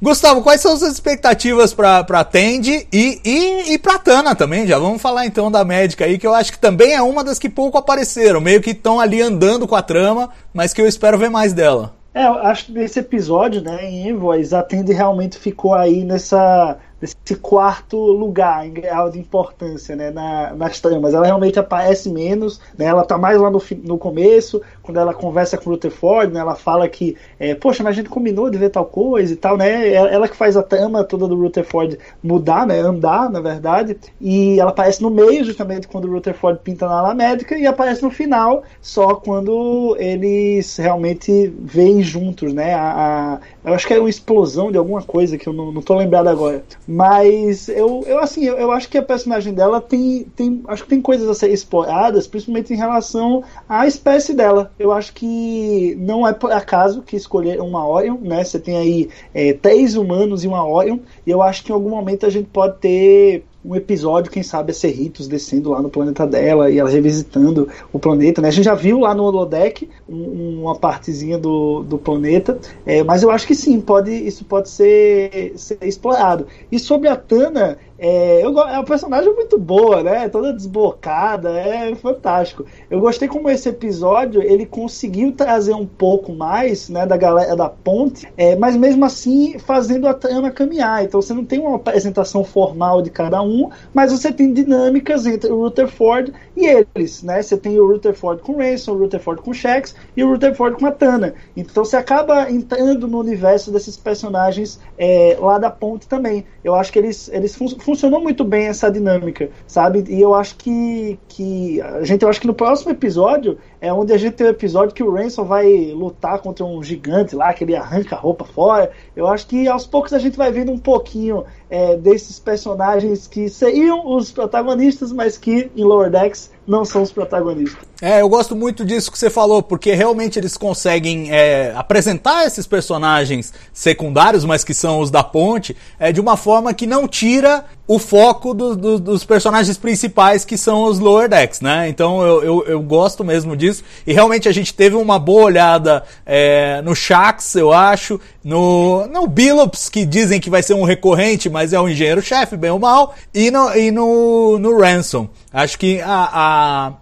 [0.00, 4.64] Gustavo, quais são as expectativas para pra Tende e, e, e pra Tana também?
[4.64, 7.38] Já vamos falar então da médica aí, que eu acho que também é uma das
[7.38, 11.18] que pouco apareceram, meio que estão ali andando com a trama, mas que eu espero
[11.18, 11.97] ver mais dela.
[12.14, 16.78] É, eu acho que nesse episódio, né, em Invoice, a Tende realmente ficou aí nessa
[17.00, 21.14] nesse quarto lugar em grau de importância né, na, nas tramas.
[21.14, 25.58] Ela realmente aparece menos, né, ela tá mais lá no, no começo, quando ela conversa
[25.58, 28.70] com o Rutherford, né, ela fala que, é, poxa, mas a gente combinou de ver
[28.70, 29.92] tal coisa e tal, né?
[29.92, 34.58] Ela, ela, que faz a trama toda do Rutherford mudar, né, andar, na verdade, e
[34.58, 38.10] ela aparece no meio, justamente quando o Rutherford pinta na ala médica, e aparece no
[38.10, 42.72] final, só quando eles realmente veem juntos, né?
[42.72, 45.82] A, a eu acho que é uma explosão de alguma coisa que eu não, não
[45.82, 46.64] tô lembrado agora.
[46.86, 50.62] Mas eu, eu assim, eu, eu, acho que a personagem dela tem, tem.
[50.66, 54.72] Acho que tem coisas a ser exploradas, principalmente em relação à espécie dela.
[54.78, 58.44] Eu acho que não é por acaso que escolher uma Orion, né?
[58.44, 61.90] Você tem aí é, três humanos e uma Orion, e eu acho que em algum
[61.90, 66.26] momento a gente pode ter um episódio, quem sabe, a Cerritos descendo lá no planeta
[66.26, 68.48] dela e ela revisitando o planeta, né?
[68.48, 73.22] A gente já viu lá no holodeck um, uma partezinha do, do planeta, é, mas
[73.22, 76.46] eu acho que sim, pode, isso pode ser, ser explorado.
[76.70, 80.28] E sobre a Tana, É, eu, é uma personagem muito boa, né?
[80.28, 82.64] Toda desbocada, é fantástico.
[82.88, 87.68] Eu gostei como esse episódio ele conseguiu trazer um pouco mais, né, da galera da
[87.68, 91.04] ponte, é, mas mesmo assim fazendo a trama caminhar.
[91.04, 95.50] Então você não tem uma apresentação formal de cada um, mas você tem dinâmicas entre
[95.50, 97.42] o Rutherford e eles, né?
[97.42, 100.86] Você tem o Rutherford com Ransom, o Rutherford com o Shax e o Rutherford com
[100.86, 101.34] a Tana.
[101.56, 106.44] Então você acaba entrando no universo desses personagens é, lá da ponte também.
[106.62, 110.04] Eu acho que eles, eles fun funcionou muito bem essa dinâmica, sabe?
[110.08, 114.12] E eu acho que, que a gente, eu acho que no próximo episódio é onde
[114.12, 117.52] a gente tem o um episódio que o Ransom vai lutar contra um gigante lá,
[117.52, 118.90] que ele arranca a roupa fora.
[119.14, 123.48] Eu acho que aos poucos a gente vai vendo um pouquinho é, desses personagens que
[123.48, 127.88] seriam os protagonistas, mas que em Lower Decks não são os protagonistas.
[128.00, 132.66] É, eu gosto muito disso que você falou, porque realmente eles conseguem é, apresentar esses
[132.66, 137.64] personagens secundários, mas que são os da ponte, é, de uma forma que não tira
[137.88, 141.88] o foco do, do, dos personagens principais, que são os Lower Decks, né?
[141.88, 143.82] Então eu, eu, eu, gosto mesmo disso.
[144.06, 149.26] E realmente a gente teve uma boa olhada é, no Shax, eu acho, no, no
[149.26, 153.14] Billups, que dizem que vai ser um recorrente, mas é o engenheiro-chefe, bem ou mal,
[153.32, 155.26] e no, e no, no Ransom.
[155.50, 156.92] Acho que a, a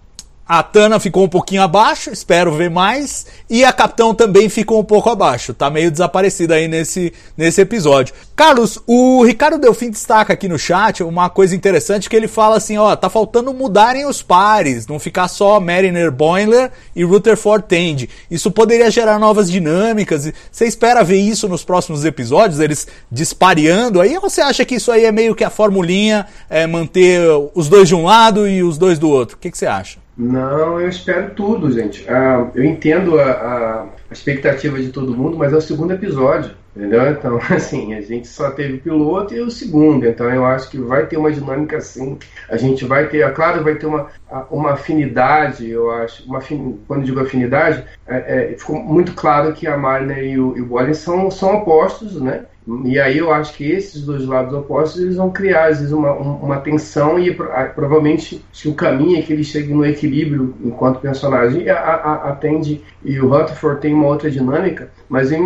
[0.49, 3.27] a Tana ficou um pouquinho abaixo, espero ver mais.
[3.51, 5.53] E a Capitão também ficou um pouco abaixo.
[5.53, 8.15] Tá meio desaparecida aí nesse, nesse episódio.
[8.37, 12.79] Carlos, o Ricardo Delfim destaca aqui no chat uma coisa interessante que ele fala assim,
[12.79, 18.09] ó, tá faltando mudarem os pares, não ficar só Mariner Boiler e Rutherford Tend.
[18.31, 20.33] Isso poderia gerar novas dinâmicas.
[20.53, 24.15] Você espera ver isso nos próximos episódios, eles dispareando aí?
[24.15, 27.21] Ou você acha que isso aí é meio que a formulinha, é manter
[27.53, 29.37] os dois de um lado e os dois do outro?
[29.37, 30.06] O que, que você acha?
[30.17, 32.09] Não, eu espero tudo, gente.
[32.09, 37.11] Ah, eu entendo a, a, expectativa de todo mundo, mas é o segundo episódio, entendeu?
[37.11, 40.79] Então, assim, a gente só teve o piloto e o segundo, então eu acho que
[40.79, 42.19] vai ter uma dinâmica assim.
[42.49, 44.07] A gente vai ter, é claro, vai ter uma,
[44.51, 46.25] uma afinidade, eu acho.
[46.25, 46.41] Uma,
[46.89, 50.73] quando digo afinidade, é, é, ficou muito claro que a Marner e o, e o
[50.73, 52.47] Wallace são, são opostos, né?
[52.85, 56.13] E aí eu acho que esses dois lados opostos eles vão criar às vezes uma,
[56.13, 61.69] uma tensão e provavelmente se o caminho é que eles cheguem no equilíbrio enquanto personagem
[61.69, 65.39] a, a, atende e o Rutherford tem uma outra dinâmica, mas eu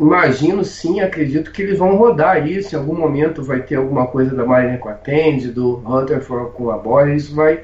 [0.00, 4.34] imagino sim, acredito que eles vão rodar isso, em algum momento vai ter alguma coisa
[4.34, 7.60] da Marina com a Tende, do Rutherford com a Boy, isso vai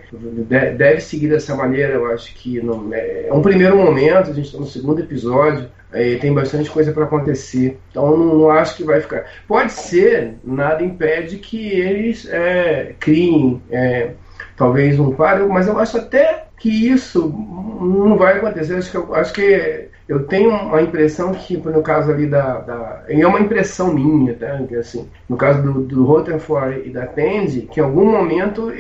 [0.47, 4.47] deve seguir dessa maneira, eu acho que não, é, é um primeiro momento, a gente
[4.47, 7.79] está no segundo episódio, é, tem bastante coisa para acontecer.
[7.91, 9.25] Então não, não, acho que vai ficar.
[9.47, 14.13] Pode ser, nada impede que eles é, criem é,
[14.57, 18.75] talvez um quadro, mas eu acho até que isso não vai acontecer.
[18.75, 22.61] Acho que, acho que eu tenho uma impressão que, no caso ali da.
[22.61, 24.59] da é uma impressão minha, tá?
[24.67, 28.73] Que, assim, no caso do, do Rotherford e da Tenzi, que em algum momento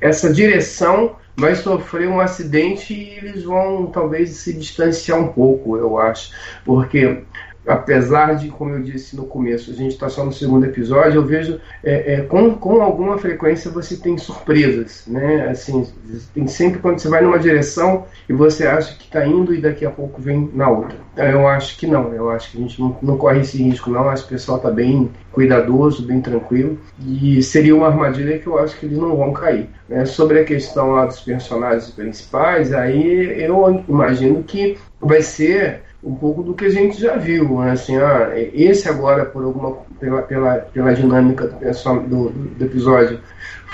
[0.00, 5.98] essa direção vai sofrer um acidente e eles vão talvez se distanciar um pouco, eu
[5.98, 6.30] acho.
[6.64, 7.22] Porque
[7.66, 11.24] apesar de, como eu disse no começo, a gente está só no segundo episódio, eu
[11.24, 15.48] vejo é, é, com, com alguma frequência você tem surpresas, né?
[15.48, 15.86] Assim,
[16.34, 19.86] tem sempre quando você vai numa direção e você acha que está indo e daqui
[19.86, 20.96] a pouco vem na outra.
[21.12, 23.90] Então, eu acho que não, eu acho que a gente não, não corre esse risco,
[23.90, 24.08] não.
[24.08, 28.58] Acho que o pessoal está bem cuidadoso, bem tranquilo e seria uma armadilha que eu
[28.58, 29.68] acho que eles não vão cair.
[29.88, 30.04] Né?
[30.04, 36.42] Sobre a questão lá dos personagens principais, aí eu imagino que vai ser um pouco
[36.42, 37.72] do que a gente já viu, né?
[37.72, 43.20] assim, ah, esse agora por alguma pela, pela, pela dinâmica do, do, do, episódio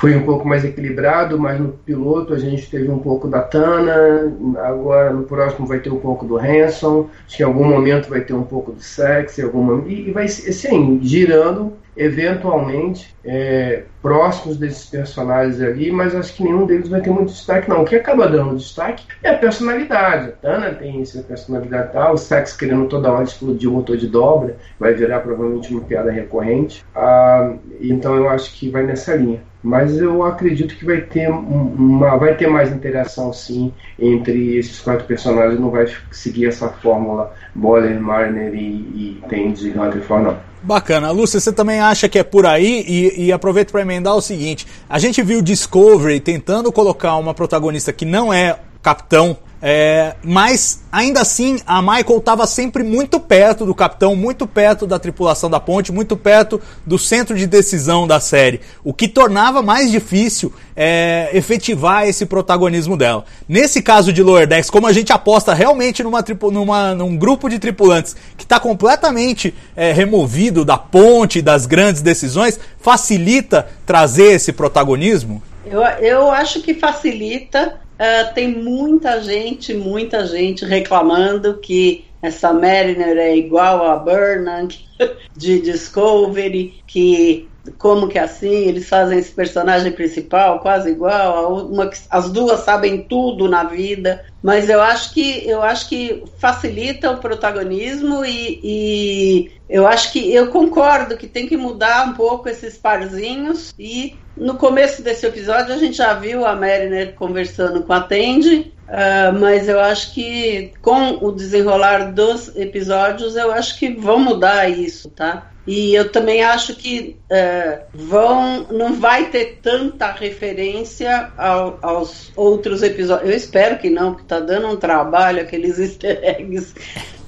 [0.00, 4.34] foi um pouco mais equilibrado, mas no piloto a gente teve um pouco da Tana,
[4.64, 8.22] agora no próximo vai ter um pouco do Hanson, acho que em algum momento vai
[8.22, 15.60] ter um pouco do sexo, algum e vai assim, girando eventualmente é, próximos desses personagens
[15.60, 17.82] ali, mas acho que nenhum deles vai ter muito destaque, não.
[17.82, 20.28] O que acaba dando destaque é a personalidade.
[20.28, 24.06] A Tana tem essa personalidade tal, o Sex querendo toda hora explodir o motor de
[24.06, 26.82] dobra, vai virar provavelmente uma piada recorrente.
[26.94, 29.49] Ah, então eu acho que vai nessa linha.
[29.62, 35.04] Mas eu acredito que vai ter uma, vai ter mais interação sim entre esses quatro
[35.04, 35.60] personagens.
[35.60, 40.38] Não vai seguir essa fórmula Boiler, Marner e, e Tende e não.
[40.62, 41.10] Bacana.
[41.10, 42.84] Lúcia, você também acha que é por aí?
[42.86, 47.92] E, e aproveito para emendar o seguinte: a gente viu Discovery tentando colocar uma protagonista
[47.92, 53.74] que não é capitão É, mas ainda assim, a Michael estava sempre muito perto do
[53.74, 58.60] capitão, muito perto da tripulação da ponte, muito perto do centro de decisão da série,
[58.82, 63.24] o que tornava mais difícil é, efetivar esse protagonismo dela.
[63.46, 67.58] Nesse caso de Lower Decks, como a gente aposta realmente numa, numa num grupo de
[67.58, 75.42] tripulantes que está completamente é, removido da ponte, das grandes decisões, facilita trazer esse protagonismo?
[75.66, 83.18] Eu, eu acho que facilita Uh, tem muita gente, muita gente reclamando que essa Mariner
[83.18, 84.68] é igual a Burnham
[85.36, 87.46] de Discovery, que
[87.78, 93.02] como que é assim eles fazem esse personagem principal quase igual, uma, as duas sabem
[93.02, 99.50] tudo na vida, mas eu acho que eu acho que facilita o protagonismo e, e
[99.68, 104.54] eu acho que eu concordo que tem que mudar um pouco esses parzinhos e no
[104.54, 109.68] começo desse episódio a gente já viu a Mariner conversando com a Tandy, uh, mas
[109.68, 115.50] eu acho que com o desenrolar dos episódios eu acho que vão mudar isso, tá?
[115.66, 122.82] E eu também acho que uh, vão, não vai ter tanta referência ao, aos outros
[122.82, 123.30] episódios.
[123.30, 126.74] Eu espero que não, porque está dando um trabalho aqueles easter eggs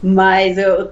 [0.03, 0.91] mas, eu,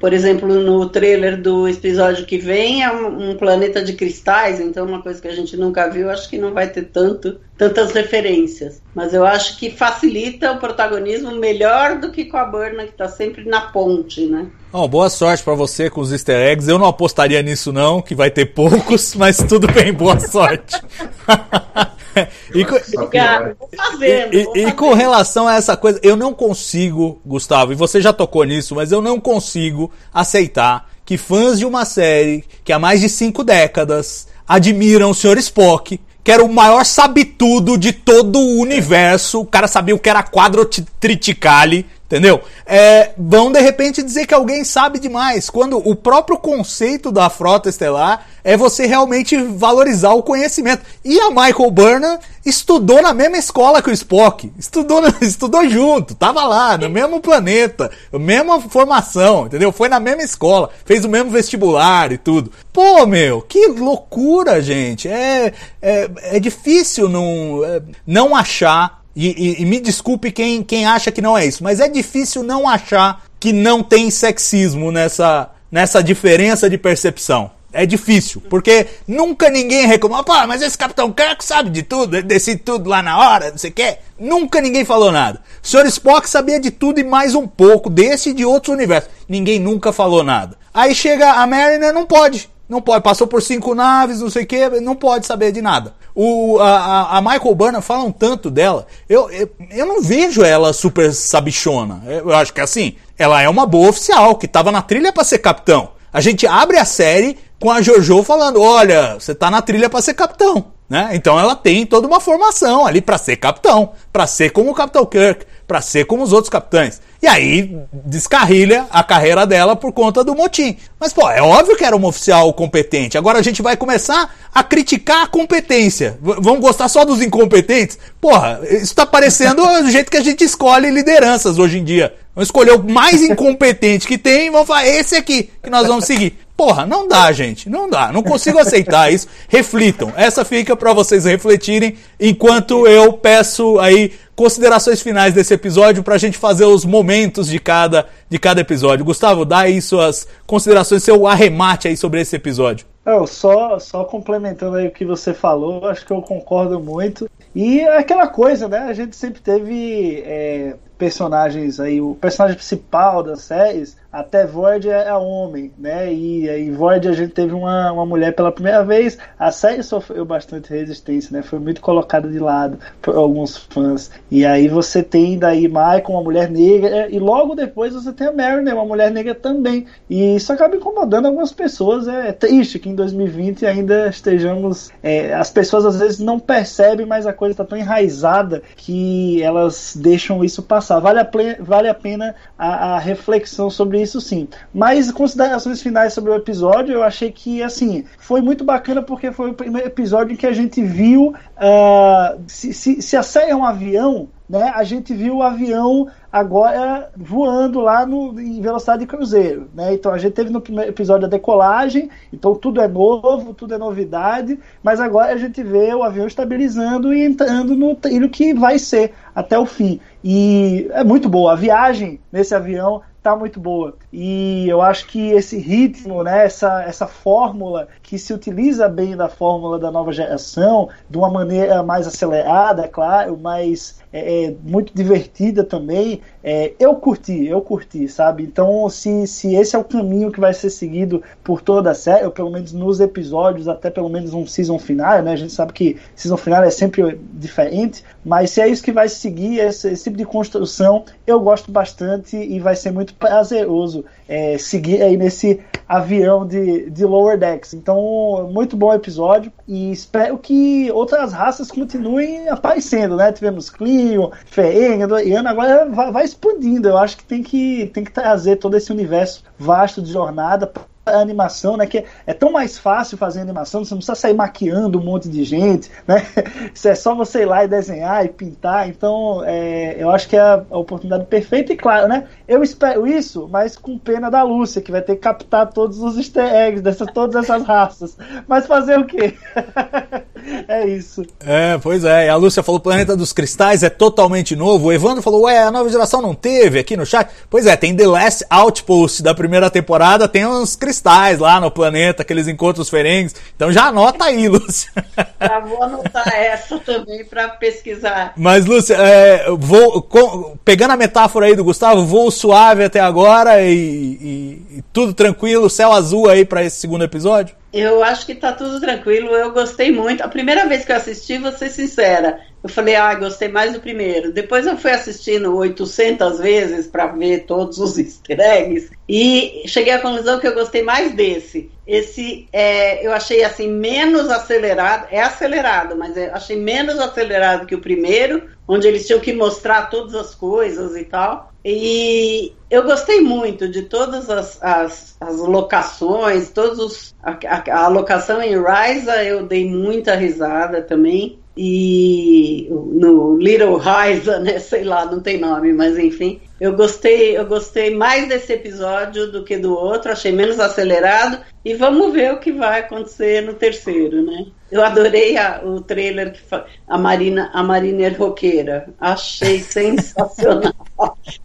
[0.00, 4.84] por exemplo, no trailer do episódio que vem é um, um, planeta de cristais, então
[4.84, 7.92] é uma coisa que a gente nunca viu, acho que não vai ter tanto, tantas
[7.92, 8.82] referências.
[8.94, 13.08] Mas eu acho que facilita o protagonismo melhor do que com a Burna, que está
[13.08, 14.46] sempre na ponte, né?
[14.72, 16.68] Oh, boa sorte para você com os easter eggs.
[16.68, 20.80] Eu não apostaria nisso não, que vai ter poucos, mas tudo bem, boa sorte.
[22.54, 26.34] e, com, Obrigado, vou fazendo, e, e, e com relação a essa coisa, eu não
[26.34, 31.64] consigo, Gustavo, e você já tocou nisso, mas eu não consigo aceitar que fãs de
[31.64, 35.38] uma série que há mais de cinco décadas admiram o Sr.
[35.38, 40.10] Spock, que era o maior sabe-tudo de todo o universo, o cara sabia o que
[40.10, 42.40] era quadrotriticale, Entendeu?
[42.64, 47.68] É, vão de repente dizer que alguém sabe demais, quando o próprio conceito da frota
[47.68, 50.84] estelar é você realmente valorizar o conhecimento.
[51.04, 56.44] E a Michael Burnham estudou na mesma escola que o Spock, estudou, estudou junto, tava
[56.44, 59.72] lá, no mesmo planeta, mesma formação, entendeu?
[59.72, 62.52] Foi na mesma escola, fez o mesmo vestibular e tudo.
[62.72, 65.08] Pô, meu, que loucura, gente.
[65.08, 65.52] É,
[65.82, 71.10] é, é difícil não, é, não achar e, e, e, me desculpe quem, quem acha
[71.10, 76.02] que não é isso, mas é difícil não achar que não tem sexismo nessa, nessa
[76.02, 77.50] diferença de percepção.
[77.72, 82.26] É difícil, porque nunca ninguém reclamou, pô, mas esse Capitão Kirk sabe de tudo, ele
[82.26, 83.98] decide tudo lá na hora, não sei o quê.
[84.18, 85.42] Nunca ninguém falou nada.
[85.62, 85.86] O Sr.
[85.86, 89.10] Spock sabia de tudo e mais um pouco, desse e de outros universos.
[89.28, 90.56] Ninguém nunca falou nada.
[90.72, 92.48] Aí chega a Mariner, não pode.
[92.68, 95.94] Não pode, passou por cinco naves, não sei o que, não pode saber de nada.
[96.14, 101.12] O, a, a Michael Burnham falam tanto dela, eu, eu, eu não vejo ela super
[101.12, 102.02] sabichona.
[102.06, 105.38] Eu acho que assim, ela é uma boa oficial, que estava na trilha para ser
[105.38, 105.90] capitão.
[106.12, 110.02] A gente abre a série com a Jojo falando: olha, você tá na trilha para
[110.02, 110.76] ser capitão.
[110.88, 111.10] Né?
[111.14, 115.04] Então ela tem toda uma formação ali para ser capitão, para ser como o Capitão
[115.04, 117.00] Kirk, para ser como os outros capitães.
[117.22, 120.76] E aí descarrilha a carreira dela por conta do motim.
[121.00, 123.18] Mas pô, é óbvio que era uma oficial competente.
[123.18, 126.18] Agora a gente vai começar a criticar a competência.
[126.20, 127.98] V vamos gostar só dos incompetentes?
[128.20, 132.14] Porra, isso tá parecendo o jeito que a gente escolhe lideranças hoje em dia.
[132.34, 136.04] Vamos escolher o mais incompetente que tem e vamos falar esse aqui que nós vamos
[136.04, 136.38] seguir.
[136.56, 137.68] Porra, não dá, gente.
[137.68, 138.10] Não dá.
[138.10, 139.28] Não consigo aceitar isso.
[139.48, 140.12] Reflitam.
[140.16, 146.18] Essa fica para vocês refletirem enquanto eu peço aí considerações finais desse episódio para a
[146.18, 149.04] gente fazer os momentos de cada, de cada episódio.
[149.04, 152.86] Gustavo, dá aí suas considerações, seu arremate aí sobre esse episódio.
[153.04, 157.30] Não, só, só complementando aí o que você falou, acho que eu concordo muito.
[157.54, 158.80] E aquela coisa, né?
[158.80, 165.08] A gente sempre teve é, personagens aí, o personagem principal das séries até Void é,
[165.08, 166.10] é homem, né?
[166.10, 169.18] E em Void a gente teve uma, uma mulher pela primeira vez.
[169.38, 171.42] A série sofreu bastante resistência, né?
[171.42, 174.10] Foi muito colocada de lado por alguns fãs.
[174.30, 178.32] E aí você tem daí Michael, uma mulher negra, e logo depois você tem a
[178.32, 178.72] Mary, né?
[178.72, 179.84] Uma mulher negra também.
[180.08, 182.08] E isso acaba incomodando algumas pessoas.
[182.08, 184.90] É, triste que em 2020 ainda estejamos.
[185.02, 189.94] É, as pessoas às vezes não percebem, mas a coisa está tão enraizada que elas
[189.94, 190.85] deixam isso passar.
[190.88, 191.28] Vale a,
[191.60, 194.48] vale a pena a, a reflexão sobre isso isso sim.
[194.72, 199.50] Mas considerações finais sobre o episódio, eu achei que assim foi muito bacana porque foi
[199.50, 203.56] o primeiro episódio em que a gente viu uh, se, se, se a série é
[203.56, 209.06] um avião, né, a gente viu o avião agora voando lá no, em velocidade de
[209.06, 209.70] cruzeiro.
[209.74, 209.94] Né?
[209.94, 213.78] Então a gente teve no primeiro episódio a decolagem, então tudo é novo, tudo é
[213.78, 218.78] novidade, mas agora a gente vê o avião estabilizando e entrando no trilho que vai
[218.78, 219.98] ser até o fim.
[220.22, 221.52] E é muito boa.
[221.52, 223.96] A viagem nesse avião tá muito boa.
[224.18, 229.28] E eu acho que esse ritmo, né, essa, essa fórmula que se utiliza bem da
[229.28, 234.94] fórmula da nova geração, de uma maneira mais acelerada, é claro, mas é, é muito
[234.94, 238.42] divertida também, é, eu curti, eu curti, sabe?
[238.42, 242.24] Então, se, se esse é o caminho que vai ser seguido por toda a série,
[242.24, 245.32] ou pelo menos nos episódios, até pelo menos um season final, né?
[245.32, 249.10] A gente sabe que season final é sempre diferente, mas se é isso que vai
[249.10, 254.58] seguir, esse, esse tipo de construção, eu gosto bastante e vai ser muito prazeroso é,
[254.58, 257.74] seguir aí nesse avião de, de Lower Decks.
[257.74, 263.32] Então, muito bom episódio e espero que outras raças continuem aparecendo, né?
[263.32, 266.88] Tivemos Clio, Ferenga, Doriana, agora vai, vai expandindo.
[266.88, 270.70] Eu acho que tem que, tem que trazer todo esse universo vasto de jornada
[271.06, 271.86] a animação, né?
[271.86, 275.44] Que é, tão mais fácil fazer animação, você não precisa sair maquiando um monte de
[275.44, 276.26] gente, né?
[276.74, 278.88] Isso é só você ir lá e desenhar e pintar.
[278.88, 281.72] Então, é, eu acho que é a, oportunidade perfeita.
[281.72, 282.26] E claro, né?
[282.48, 286.16] Eu espero isso, mas com pena da Lúcia, que vai ter que captar todos os
[286.16, 288.16] easter eggs dessas, todas essas raças.
[288.46, 289.34] Mas fazer o quê?
[290.68, 291.24] é isso.
[291.44, 292.26] É, pois é.
[292.26, 294.86] E a Lúcia falou: o Planeta dos Cristais é totalmente novo.
[294.86, 297.28] O Evandro falou: ué, a nova geração não teve aqui no chat.
[297.50, 302.22] Pois é, tem The Last Outpost da primeira temporada, tem uns cristais lá no planeta,
[302.22, 303.34] aqueles encontros ferengues.
[303.56, 304.92] Então já anota aí, Lúcia.
[305.40, 308.34] Já vou anotar essa também para pesquisar.
[308.36, 313.62] Mas, Lúcia, é, vou, com, pegando a metáfora aí do Gustavo, voo suave até agora
[313.62, 317.56] e, e, e tudo tranquilo, céu azul aí para esse segundo episódio?
[317.72, 320.22] Eu acho que tá tudo tranquilo, eu gostei muito.
[320.22, 323.80] A primeira vez que eu assisti, vou ser sincera, eu falei, ah, gostei mais do
[323.80, 324.32] primeiro.
[324.32, 330.00] Depois eu fui assistindo 800 vezes para ver todos os easter eggs e cheguei à
[330.00, 331.70] conclusão que eu gostei mais desse.
[331.86, 337.80] Esse é, eu achei assim menos acelerado, é acelerado, mas achei menos acelerado que o
[337.80, 341.52] primeiro, onde eles tinham que mostrar todas as coisas e tal.
[341.64, 347.88] E eu gostei muito de todas as, as, as locações, todos os, a, a, a
[347.88, 355.06] locação em Ryza eu dei muita risada também e no Little Ryza, né, sei lá,
[355.06, 359.74] não tem nome, mas enfim, eu gostei, eu gostei mais desse episódio do que do
[359.74, 364.46] outro, achei menos acelerado e vamos ver o que vai acontecer no terceiro, né?
[364.70, 366.40] Eu adorei a, o trailer que
[366.88, 368.88] a Marina, a Mariner roqueira.
[369.00, 370.72] Achei sensacional.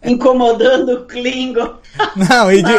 [0.02, 1.74] Incomodando o Klingon.
[2.16, 2.72] Não, e de,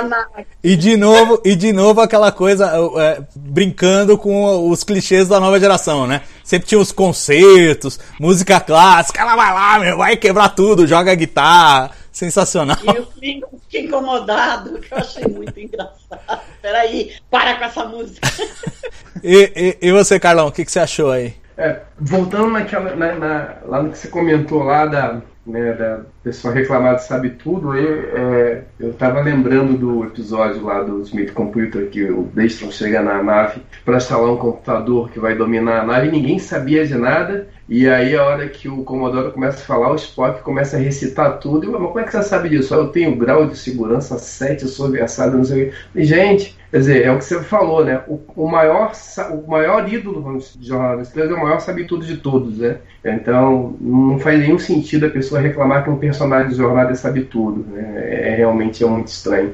[0.64, 5.60] e de novo, e de novo aquela coisa é, brincando com os clichês da nova
[5.60, 6.22] geração, né?
[6.44, 12.03] Sempre tinha os concertos, música clássica, ela vai lá, meu, vai quebrar tudo, joga guitarra
[12.14, 12.78] Sensacional.
[12.84, 16.42] E o Klingon fica incomodado, que eu achei muito engraçado.
[16.62, 18.28] Peraí, para com essa música.
[19.24, 19.52] e,
[19.82, 21.34] e, e, você, Carlão, o que, que você achou aí?
[21.58, 26.54] É, voltando naquela, na, na, lá no que você comentou lá da, né, da pessoa
[26.54, 32.04] reclamar de sabe tudo, eu, é, eu lembrando do episódio lá do Smith Computer que
[32.06, 36.40] o Dextron chega na nave para instalar um computador que vai dominar a nave, ninguém
[36.40, 40.42] sabia de nada e aí, a hora que o Commodore começa a falar, o Spock
[40.42, 41.66] começa a recitar tudo.
[41.66, 42.74] Eu, mas como é que você sabe disso?
[42.74, 46.04] Eu tenho grau de segurança 7, eu sou versado, não sei o quê.
[46.04, 48.04] gente, quer dizer, é o que você falou, né?
[48.06, 48.92] O, o maior,
[49.32, 52.80] o maior ídolo de Jornal das é o maior sabe tudo de todos, né?
[53.04, 56.13] Então, não faz nenhum sentido a pessoa reclamar que um personagem
[56.50, 57.66] de Jornada sabe tudo.
[57.70, 58.30] Né?
[58.32, 59.54] É, realmente é muito estranho.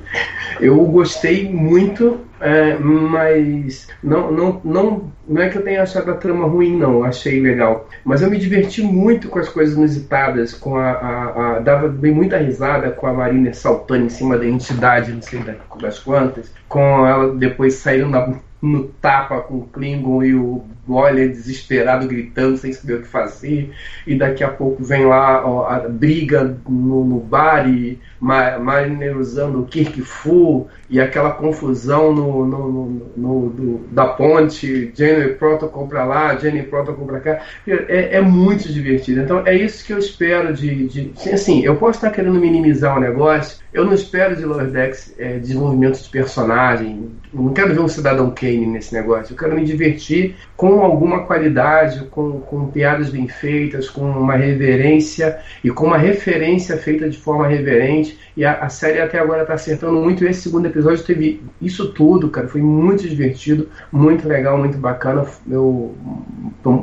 [0.60, 6.16] Eu gostei muito é, mas não, não, não, não é que eu tenha achado a
[6.16, 7.04] trama ruim, não.
[7.04, 7.88] Achei legal.
[8.04, 10.54] Mas eu me diverti muito com as coisas inusitadas.
[10.54, 14.46] Com a, a, a dava bem muita risada com a Marina saltando em cima da
[14.46, 15.44] entidade, não sei
[15.82, 16.52] das quantas.
[16.68, 22.58] Com ela depois saindo na, no tapa com o Klingon e o Boiler desesperado gritando
[22.58, 23.72] sem saber o que fazer.
[24.06, 29.62] E daqui a pouco vem lá ó, a briga no, no bar e Mariner usando
[29.62, 35.88] o Kirk Fu e aquela confusão no, no, no, no do, da ponte Jenny Protocol
[35.88, 39.98] para lá, Jenny Protocol para cá é, é, muito divertido então é isso que eu
[39.98, 44.46] espero de, de assim, eu posso estar querendo minimizar o negócio eu não espero de
[44.46, 49.34] Lower Decks é, desenvolvimento de personagem não quero ver um Cidadão Kane nesse negócio.
[49.34, 55.40] Eu quero me divertir com alguma qualidade, com, com piadas bem feitas, com uma reverência
[55.64, 58.09] e com uma referência feita de forma reverente.
[58.36, 60.26] E a, a série até agora está acertando muito.
[60.26, 62.48] Esse segundo episódio teve isso tudo, cara.
[62.48, 65.26] Foi muito divertido, muito legal, muito bacana.
[65.50, 65.96] Eu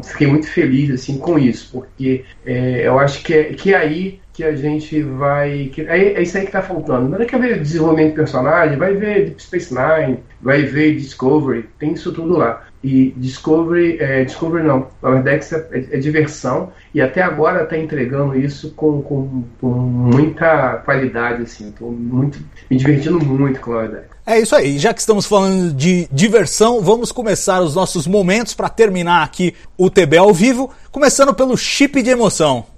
[0.02, 4.20] fiquei muito feliz assim com isso, porque é, eu acho que é, que é aí
[4.36, 5.70] que a gente vai.
[5.72, 7.08] Que, é, é isso aí que está faltando.
[7.08, 11.66] Não é que ver desenvolvimento de personagem, vai ver Deep Space Nine, vai ver Discovery,
[11.78, 12.66] tem isso tudo lá.
[12.86, 17.76] E Discovery, é, Discovery não, Lower Decks é, é, é, diversão e até agora está
[17.76, 21.70] entregando isso com, com, com, muita qualidade, assim.
[21.70, 22.38] Estou muito,
[22.70, 24.16] me divertindo muito com Lower Decks.
[24.24, 28.68] É isso aí, já que estamos falando de diversão, vamos começar os nossos momentos para
[28.68, 32.75] terminar aqui o TB ao vivo, começando pelo chip de emoção.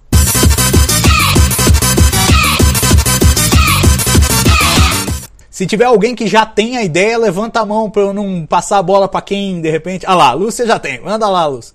[5.59, 8.79] Se tiver alguém que já tem a ideia, levanta a mão para eu não passar
[8.79, 10.07] a bola para quem de repente.
[10.07, 11.01] Ah lá, Lúcia já tem.
[11.01, 11.75] Manda lá, Lúcia.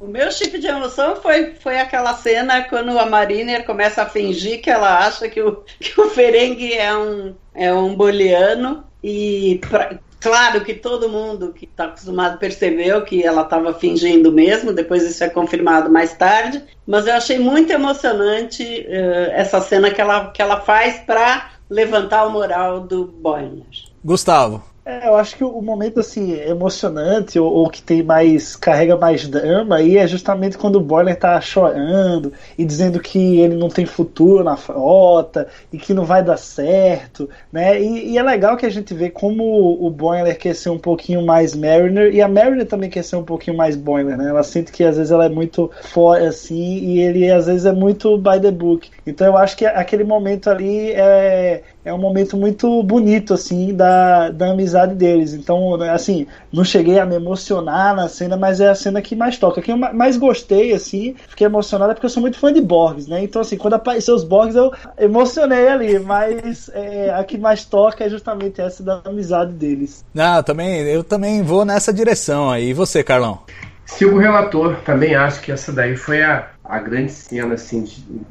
[0.00, 4.62] O meu chip de emoção foi, foi aquela cena quando a Mariner começa a fingir
[4.62, 9.98] que ela acha que o, que o Ferengue é um, é um boliano e pra,
[10.18, 15.22] claro que todo mundo que está acostumado percebeu que ela estava fingindo mesmo, depois isso
[15.22, 20.40] é confirmado mais tarde, mas eu achei muito emocionante uh, essa cena que ela, que
[20.40, 23.64] ela faz para levantar o moral do Boimler.
[24.04, 24.62] Gustavo.
[24.84, 29.28] É, eu acho que o momento assim emocionante ou, ou, que tem mais carrega mais
[29.28, 33.86] drama aí é justamente quando o Boiler tá chorando e dizendo que ele não tem
[33.86, 37.80] futuro na frota e que não vai dar certo, né?
[37.80, 39.44] E, e é legal que a gente vê como
[39.80, 43.24] o Boiler quer ser um pouquinho mais Mariner e a Mariner também quer ser um
[43.24, 44.30] pouquinho mais Boiler, né?
[44.30, 47.72] Ela sente que às vezes ela é muito fora assim e ele às vezes é
[47.72, 48.90] muito by the book.
[49.06, 54.30] Então eu acho que aquele momento ali é é um momento muito bonito, assim, da,
[54.30, 55.34] da amizade deles.
[55.34, 59.36] Então, assim, não cheguei a me emocionar na cena, mas é a cena que mais
[59.36, 59.60] toca.
[59.60, 63.22] Quem eu mais gostei, assim, fiquei emocionada porque eu sou muito fã de Borgs, né?
[63.22, 68.04] Então, assim, quando apareceu os Borgs, eu emocionei ali, mas é, a que mais toca
[68.04, 70.04] é justamente essa da amizade deles.
[70.14, 72.70] Não, também, eu também vou nessa direção aí.
[72.70, 73.40] E você, Carlão?
[73.84, 77.84] Sigo o relator, também acho que essa daí foi a, a grande cena, assim,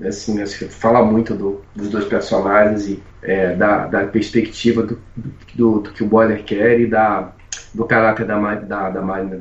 [0.03, 4.99] assim fala muito do, dos dois personagens e é, da, da perspectiva do,
[5.53, 7.33] do, do, que o Boiler quer e da,
[7.71, 9.39] do caráter da, da, da Marina.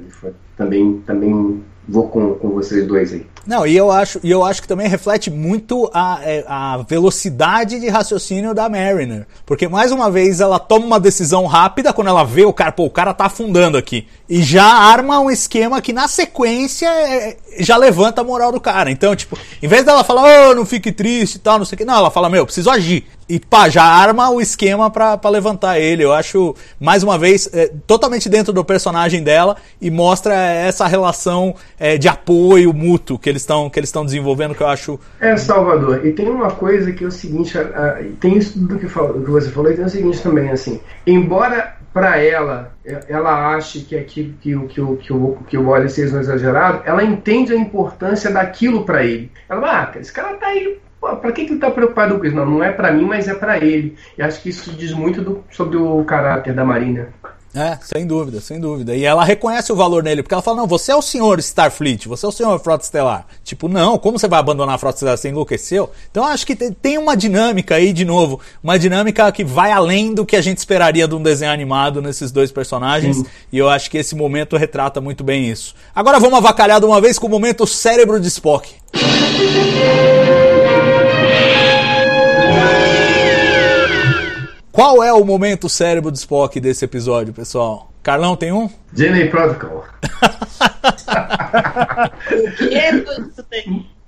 [0.54, 3.26] Também, também vou com, com vocês dois aí.
[3.46, 7.80] Não, e eu acho, e eu acho que também reflete muito a, é, a velocidade
[7.80, 9.26] de raciocínio da Mariner.
[9.44, 12.84] Porque, mais uma vez, ela toma uma decisão rápida quando ela vê o cara, pô,
[12.84, 14.06] o cara tá afundando aqui.
[14.28, 18.90] E já arma um esquema que, na sequência, é, já levanta a moral do cara.
[18.90, 21.78] Então, tipo, em vez dela falar, oh, não fique triste e tal, não sei o
[21.78, 23.04] que, não, ela fala, meu, preciso agir.
[23.30, 26.02] E pá, já arma o esquema para levantar ele.
[26.04, 31.54] Eu acho, mais uma vez, é, totalmente dentro do personagem dela e mostra essa relação
[31.78, 34.98] é, de apoio mútuo que eles estão que eles estão desenvolvendo que eu acho.
[35.20, 36.04] É, Salvador.
[36.04, 39.24] E tem uma coisa que é o seguinte, a, a, tem isso do que, do
[39.24, 42.72] que você falou e tem o seguinte também, assim, embora para ela,
[43.08, 46.82] ela ache que aquilo que, que, que, que, o, que o Wallace seja um exagerado,
[46.84, 49.30] ela entende a importância daquilo para ele.
[49.48, 52.36] Ela ah, esse cara tá aí para que, que ele está preocupado com isso?
[52.36, 53.96] Não, não é para mim, mas é para ele.
[54.18, 57.08] E acho que isso diz muito do, sobre o caráter da Marina.
[57.52, 58.94] É, sem dúvida, sem dúvida.
[58.94, 62.06] E ela reconhece o valor nele, porque ela fala: não, você é o senhor Starfleet,
[62.06, 63.26] você é o senhor Frota Estelar.
[63.42, 65.18] Tipo, não, como você vai abandonar a Frota Estelar?
[65.18, 65.90] Você enlouqueceu?
[66.10, 70.24] Então acho que tem uma dinâmica aí, de novo, uma dinâmica que vai além do
[70.24, 73.16] que a gente esperaria de um desenho animado nesses dois personagens.
[73.16, 73.26] Sim.
[73.52, 75.74] E eu acho que esse momento retrata muito bem isso.
[75.92, 78.72] Agora vamos avacalhar de uma vez com o momento cérebro de Spock.
[84.80, 87.92] Qual é o momento cérebro do Spock desse episódio, pessoal?
[88.02, 88.66] Carlão, tem um?
[88.94, 89.84] Jenny Protocol.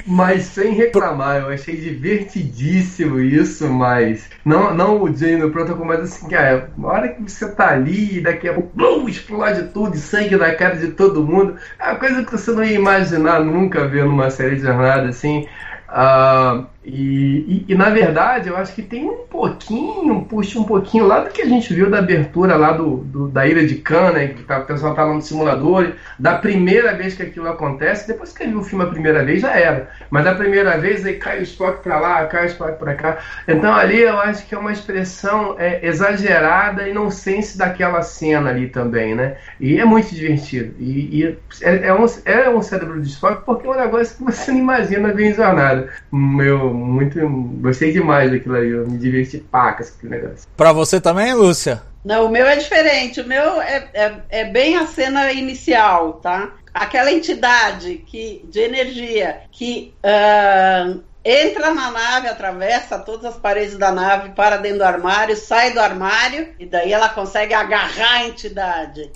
[0.06, 6.30] mas sem reclamar, eu achei divertidíssimo isso, mas não, não o Jane Protocol, mas assim,
[6.30, 10.36] cara, na hora que você tá ali e daqui a pouco explode tudo e sangue
[10.36, 14.06] na cara de todo mundo, é uma coisa que você não ia imaginar nunca ver
[14.06, 15.46] numa série de jornada assim.
[15.90, 21.06] Uh, e, e, e, na verdade eu acho que tem um pouquinho, puxa um pouquinho
[21.06, 24.12] lá do que a gente viu da abertura lá do, do da ilha de Cana,
[24.12, 28.08] né, que tá, o pessoal tá lá no simulador, da primeira vez que aquilo acontece,
[28.08, 31.14] depois que viu o filme a primeira vez já era, mas da primeira vez aí
[31.14, 34.54] cai o Spock pra lá, cai o Spock pra cá, então ali eu acho que
[34.54, 39.84] é uma expressão é, exagerada e não sense daquela cena ali também, né, e é
[39.84, 43.76] muito divertido, e, e é, é, um, é um cérebro de Spock porque é um
[43.76, 47.18] negócio que você não imagina ver em jornada, meu muito.
[47.60, 48.70] Gostei demais daquilo aí.
[48.70, 50.48] Eu me diverti pacas com aquele negócio.
[50.56, 51.82] Pra você também, Lúcia?
[52.04, 53.20] Não, o meu é diferente.
[53.20, 56.50] O meu é, é, é bem a cena inicial, tá?
[56.74, 60.94] Aquela entidade que, de energia que ah,
[61.24, 65.80] entra na nave, atravessa todas as paredes da nave, para dentro do armário, sai do
[65.80, 69.10] armário, e daí ela consegue agarrar a entidade.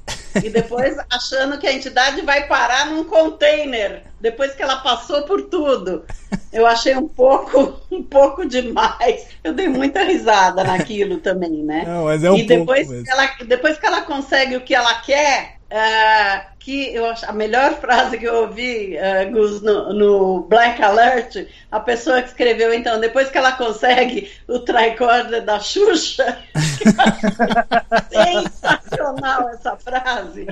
[0.44, 5.42] E depois achando que a entidade vai parar num container, depois que ela passou por
[5.42, 6.04] tudo.
[6.52, 9.26] Eu achei um pouco, um pouco demais.
[9.42, 11.84] Eu dei muita risada naquilo também, né?
[11.86, 14.74] Não, mas é um e depois pouco que, ela, depois que ela consegue o que
[14.74, 19.92] ela quer, é, que eu acho a melhor frase que eu ouvi, é, Gus, no,
[19.92, 25.60] no Black Alert, a pessoa que escreveu, então, depois que ela consegue o tricorder da
[25.60, 26.36] Xuxa,
[28.10, 30.44] sensacional essa frase,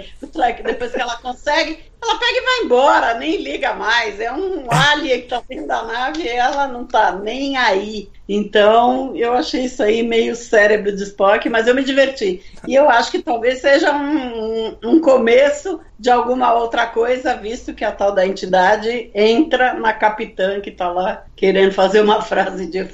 [0.64, 5.22] depois que ela consegue, ela pega e vai embora, nem liga mais, é um alien
[5.22, 8.08] que tá dentro da nave e ela não tá nem aí.
[8.26, 12.42] Então, eu achei isso aí meio cérebro de Spock, mas eu me diverti.
[12.66, 17.82] E eu acho que talvez seja um- um começo de alguma outra coisa, visto que
[17.82, 22.84] a tal da entidade entra na capitã que tá lá querendo fazer uma frase de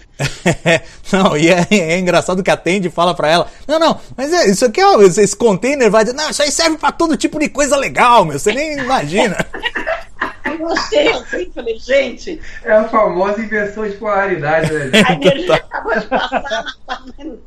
[1.12, 4.50] não, e é, é engraçado que atende e fala pra ela: Não, não, mas é,
[4.50, 7.38] isso aqui, ó, esse esse container vai dizer, não, isso aí serve pra todo tipo
[7.38, 8.38] de coisa legal, meu.
[8.38, 9.36] Você nem imagina.
[10.58, 14.90] Eu achei assim, falei, gente, É a famosa inversão de polaridade, né?
[15.06, 16.64] a energia acabou de passar,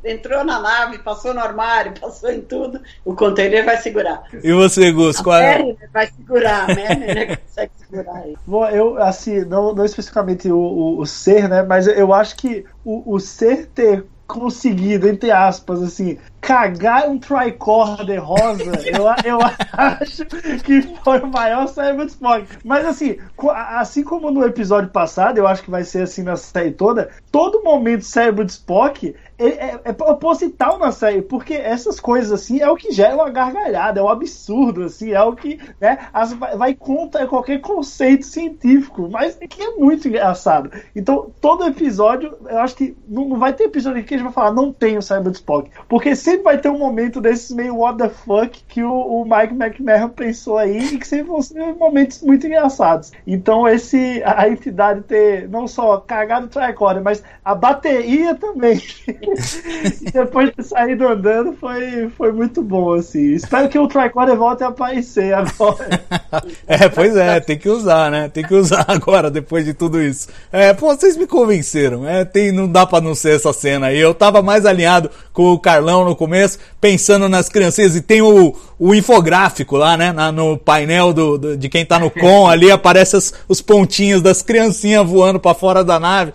[0.04, 4.24] entrou na nave, passou no armário, passou em tudo, o container vai segurar.
[4.42, 5.58] E você, Gus, qual A é?
[5.58, 8.34] Mariner vai segurar, a Mariner consegue segurar aí.
[8.46, 11.62] Bom, eu, assim, não, não especificamente o, o, o ser, né?
[11.62, 18.22] Mas eu acho que o, o ser ter conseguido, entre aspas, assim, cagar um tricorder
[18.22, 19.38] rosa, eu, eu
[19.72, 20.24] acho
[20.62, 21.66] que foi o maior
[22.12, 22.46] Spock.
[22.64, 23.18] Mas assim,
[23.52, 27.62] assim como no episódio passado, eu acho que vai ser assim na série toda, todo
[27.62, 32.70] momento cérebro de Spock é, é, é proposital na série, porque essas coisas assim é
[32.70, 36.74] o que gera uma gargalhada, é um absurdo, assim, é o que né, as- vai,
[36.74, 40.70] contra qualquer conceito científico, mas que é muito engraçado.
[40.94, 44.32] Então, todo episódio, eu acho que não, não vai ter episódio que a gente vai
[44.32, 47.98] falar, não tem o de Spock, porque sempre vai ter um momento desses meio what
[47.98, 52.22] the fuck que o, o Mike McMahon pensou aí e que sempre vão ser momentos
[52.22, 53.12] muito engraçados.
[53.26, 58.80] Então, esse a, entidade ter não só cagado tricorder, mas a bateria também.
[60.12, 63.32] depois de sair andando foi, foi muito bom, assim.
[63.34, 66.02] Espero que o tricorder volte a aparecer agora.
[66.66, 68.28] É, pois é, tem que usar, né?
[68.28, 70.28] Tem que usar agora, depois de tudo isso.
[70.50, 72.08] É, pô, vocês me convenceram.
[72.08, 73.98] É, tem, não dá pra não ser essa cena aí.
[74.00, 78.54] Eu tava mais alinhado com o Carlão no começo, pensando nas criancinhas, e tem o,
[78.78, 80.12] o infográfico lá, né?
[80.12, 83.16] na- no painel do, do- de quem tá no com ali, aparece
[83.48, 86.32] os pontinhos das criancinhas voando pra fora da nave.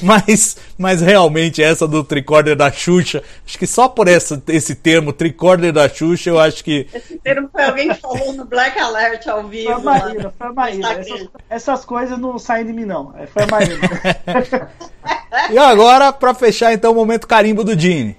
[0.06, 5.12] Mas, mas realmente essa do tricorder da Xuxa, acho que só por essa, esse termo,
[5.12, 9.26] tricorder da Xuxa, eu acho que Esse termo foi alguém que falou no Black Alert
[9.28, 9.72] ao Foi vivo.
[9.72, 10.92] a Marina, lá foi a Marina.
[10.94, 11.14] Instagram.
[11.14, 13.12] Essas, essas coisas não saem de mim, não.
[13.18, 13.80] É, Foi a Marina.
[15.50, 18.16] E agora, pra fechar então o momento carimbo do Gene.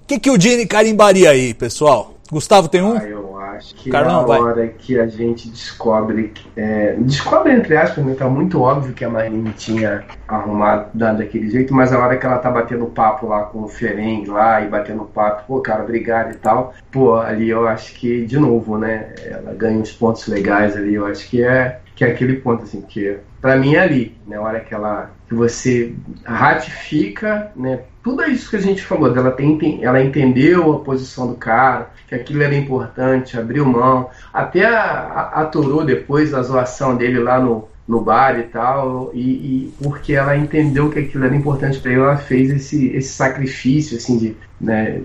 [0.00, 2.14] O que, que o Gene carimbaria aí, pessoal?
[2.30, 2.96] Gustavo tem um?
[2.96, 3.17] Ah, eu
[3.58, 4.40] acho que Carlão, na vai.
[4.40, 9.10] hora que a gente descobre, é, descobre entre aspas, né, tá muito óbvio que a
[9.10, 13.44] Marine tinha arrumado da- daquele jeito, mas a hora que ela tá batendo papo lá
[13.44, 17.66] com o Ferengue lá e batendo papo, pô, cara, obrigado e tal, pô, ali eu
[17.66, 21.80] acho que, de novo, né, ela ganha uns pontos legais ali, eu acho que é,
[21.98, 25.10] que é aquele ponto, assim, que pra mim é ali, né, a hora que ela,
[25.28, 30.78] que você ratifica, né, tudo isso que a gente falou, dela tem, ela entendeu a
[30.78, 37.18] posição do cara, que aquilo era importante, abriu mão, até aturou depois a zoação dele
[37.18, 41.80] lá no, no bar e tal, e, e porque ela entendeu que aquilo era importante
[41.80, 45.02] para ele, ela fez esse, esse sacrifício, assim, de, né,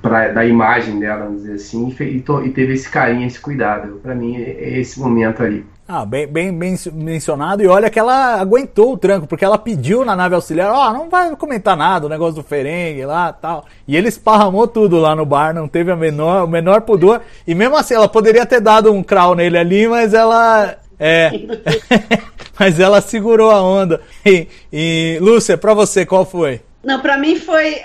[0.00, 3.40] pra, da imagem dela, vamos dizer assim, e, e to- e teve esse carinho, esse
[3.40, 3.98] cuidado.
[4.00, 5.66] Para mim, é esse momento ali.
[5.90, 7.62] Ah, bem, bem, bem mencionado.
[7.62, 11.08] E olha que ela aguentou o tranco, porque ela pediu na nave auxiliar: Ó, não
[11.08, 13.64] vai comentar nada, o negócio do Ferengue lá tal.
[13.86, 17.22] E ele esparramou tudo lá no bar, não teve a menor, o menor pudor.
[17.46, 20.76] E mesmo assim, ela poderia ter dado um crawl nele ali, mas ela.
[21.00, 21.30] É.
[22.60, 24.02] mas ela segurou a onda.
[24.26, 26.60] E, e Lúcia, pra você, qual foi?
[26.84, 27.76] Não, para mim foi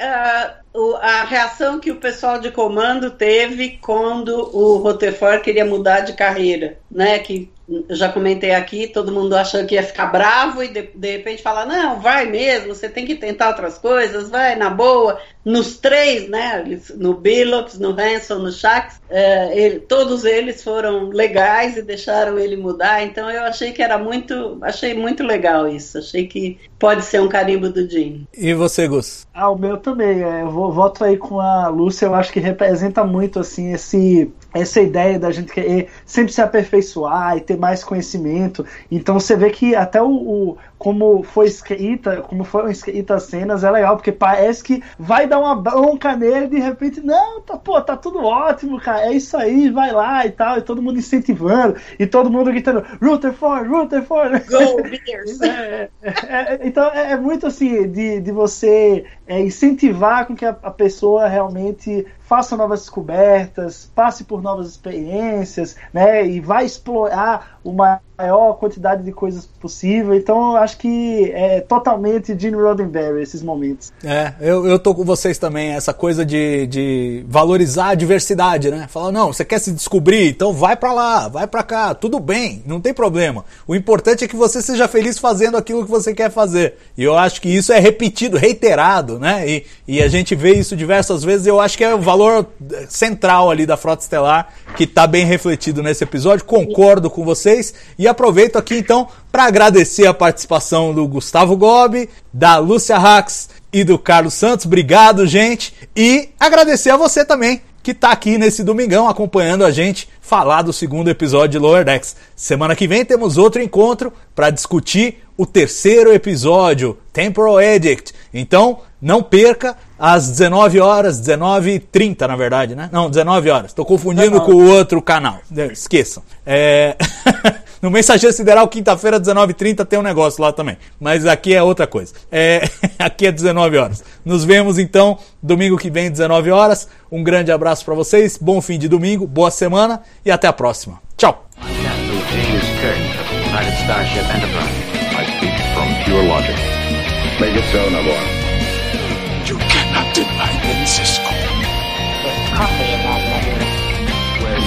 [0.74, 6.14] o- a reação que o pessoal de comando teve quando o Rutherford queria mudar de
[6.14, 7.20] carreira, né?
[7.20, 11.11] Que eu já comentei aqui, todo mundo achando que ia ficar bravo e de, de
[11.11, 15.20] repente fala, não, vai mesmo, você tem que tentar outras coisas, vai na boa.
[15.45, 16.64] Nos três, né,
[16.95, 22.55] no Billups, no Hanson, no Shax, é, ele, todos eles foram legais e deixaram ele
[22.55, 27.22] mudar, então eu achei que era muito, achei muito legal isso, achei que pode ser
[27.22, 28.26] um carimbo do Jim.
[28.38, 29.28] E você, Gus?
[29.34, 32.39] Ah, o meu também, é, eu vou, voto aí com a Lúcia, eu acho que
[32.39, 37.84] representa muito, assim, esse essa ideia da gente querer sempre se aperfeiçoar e ter mais
[37.84, 38.66] conhecimento.
[38.91, 43.64] Então você vê que até o, o como foi escrita, como foram escritas as cenas,
[43.64, 47.82] é legal, porque parece que vai dar uma bronca nele de repente, não, tá, pô,
[47.82, 51.78] tá tudo ótimo, cara, é isso aí, vai lá e tal, e todo mundo incentivando,
[51.98, 54.44] e todo mundo gritando, Rutherford, Rutherford!
[54.50, 55.42] Go, Bears!
[55.42, 60.46] é, é, é, então é, é, muito assim, de, de você é, incentivar com que
[60.46, 67.60] a, a pessoa realmente faça novas descobertas, passe por novas experiências, né, e vai explorar
[67.64, 70.14] uma maior quantidade de coisas possível.
[70.14, 73.93] Então eu acho que é totalmente Gene Roddenberry esses momentos.
[74.03, 78.88] É, eu, eu tô com vocês também, essa coisa de, de valorizar a diversidade, né?
[78.89, 82.63] Falar, não, você quer se descobrir, então vai para lá, vai para cá, tudo bem,
[82.65, 83.45] não tem problema.
[83.67, 86.76] O importante é que você seja feliz fazendo aquilo que você quer fazer.
[86.97, 89.47] E eu acho que isso é repetido, reiterado, né?
[89.47, 92.47] E, e a gente vê isso diversas vezes, e eu acho que é o valor
[92.89, 96.45] central ali da Frota Estelar, que tá bem refletido nesse episódio.
[96.45, 97.74] Concordo com vocês.
[97.97, 103.84] E aproveito aqui então para agradecer a participação do Gustavo Gobi, da Lúcia Rax e
[103.84, 104.68] do Carlos Santos.
[104.68, 105.74] Obrigado, gente.
[105.96, 110.72] E agradecer a você também que está aqui nesse domingão acompanhando a gente falar do
[110.72, 112.16] segundo episódio de Lower Decks.
[112.36, 118.14] Semana que vem temos outro encontro para discutir o terceiro episódio, Temporal Edict.
[118.32, 122.88] Então, não perca às 19 horas, 19h30 na verdade, né?
[122.92, 123.72] Não, 19 horas.
[123.72, 125.40] Estou confundindo com o outro canal.
[125.72, 126.22] Esqueçam.
[126.46, 126.96] É...
[127.84, 130.78] No Mensageiro Sideral, quinta-feira, 19h30, tem um negócio lá também.
[130.98, 132.14] Mas aqui é outra coisa.
[132.32, 132.62] É,
[132.98, 134.02] aqui é 19 horas.
[134.24, 136.88] Nos vemos então domingo que vem, 19 horas.
[137.12, 141.02] Um grande abraço para vocês, bom fim de domingo, boa semana e até a próxima.
[141.18, 141.46] Tchau!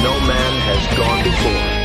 [0.03, 1.76] no man has gone before.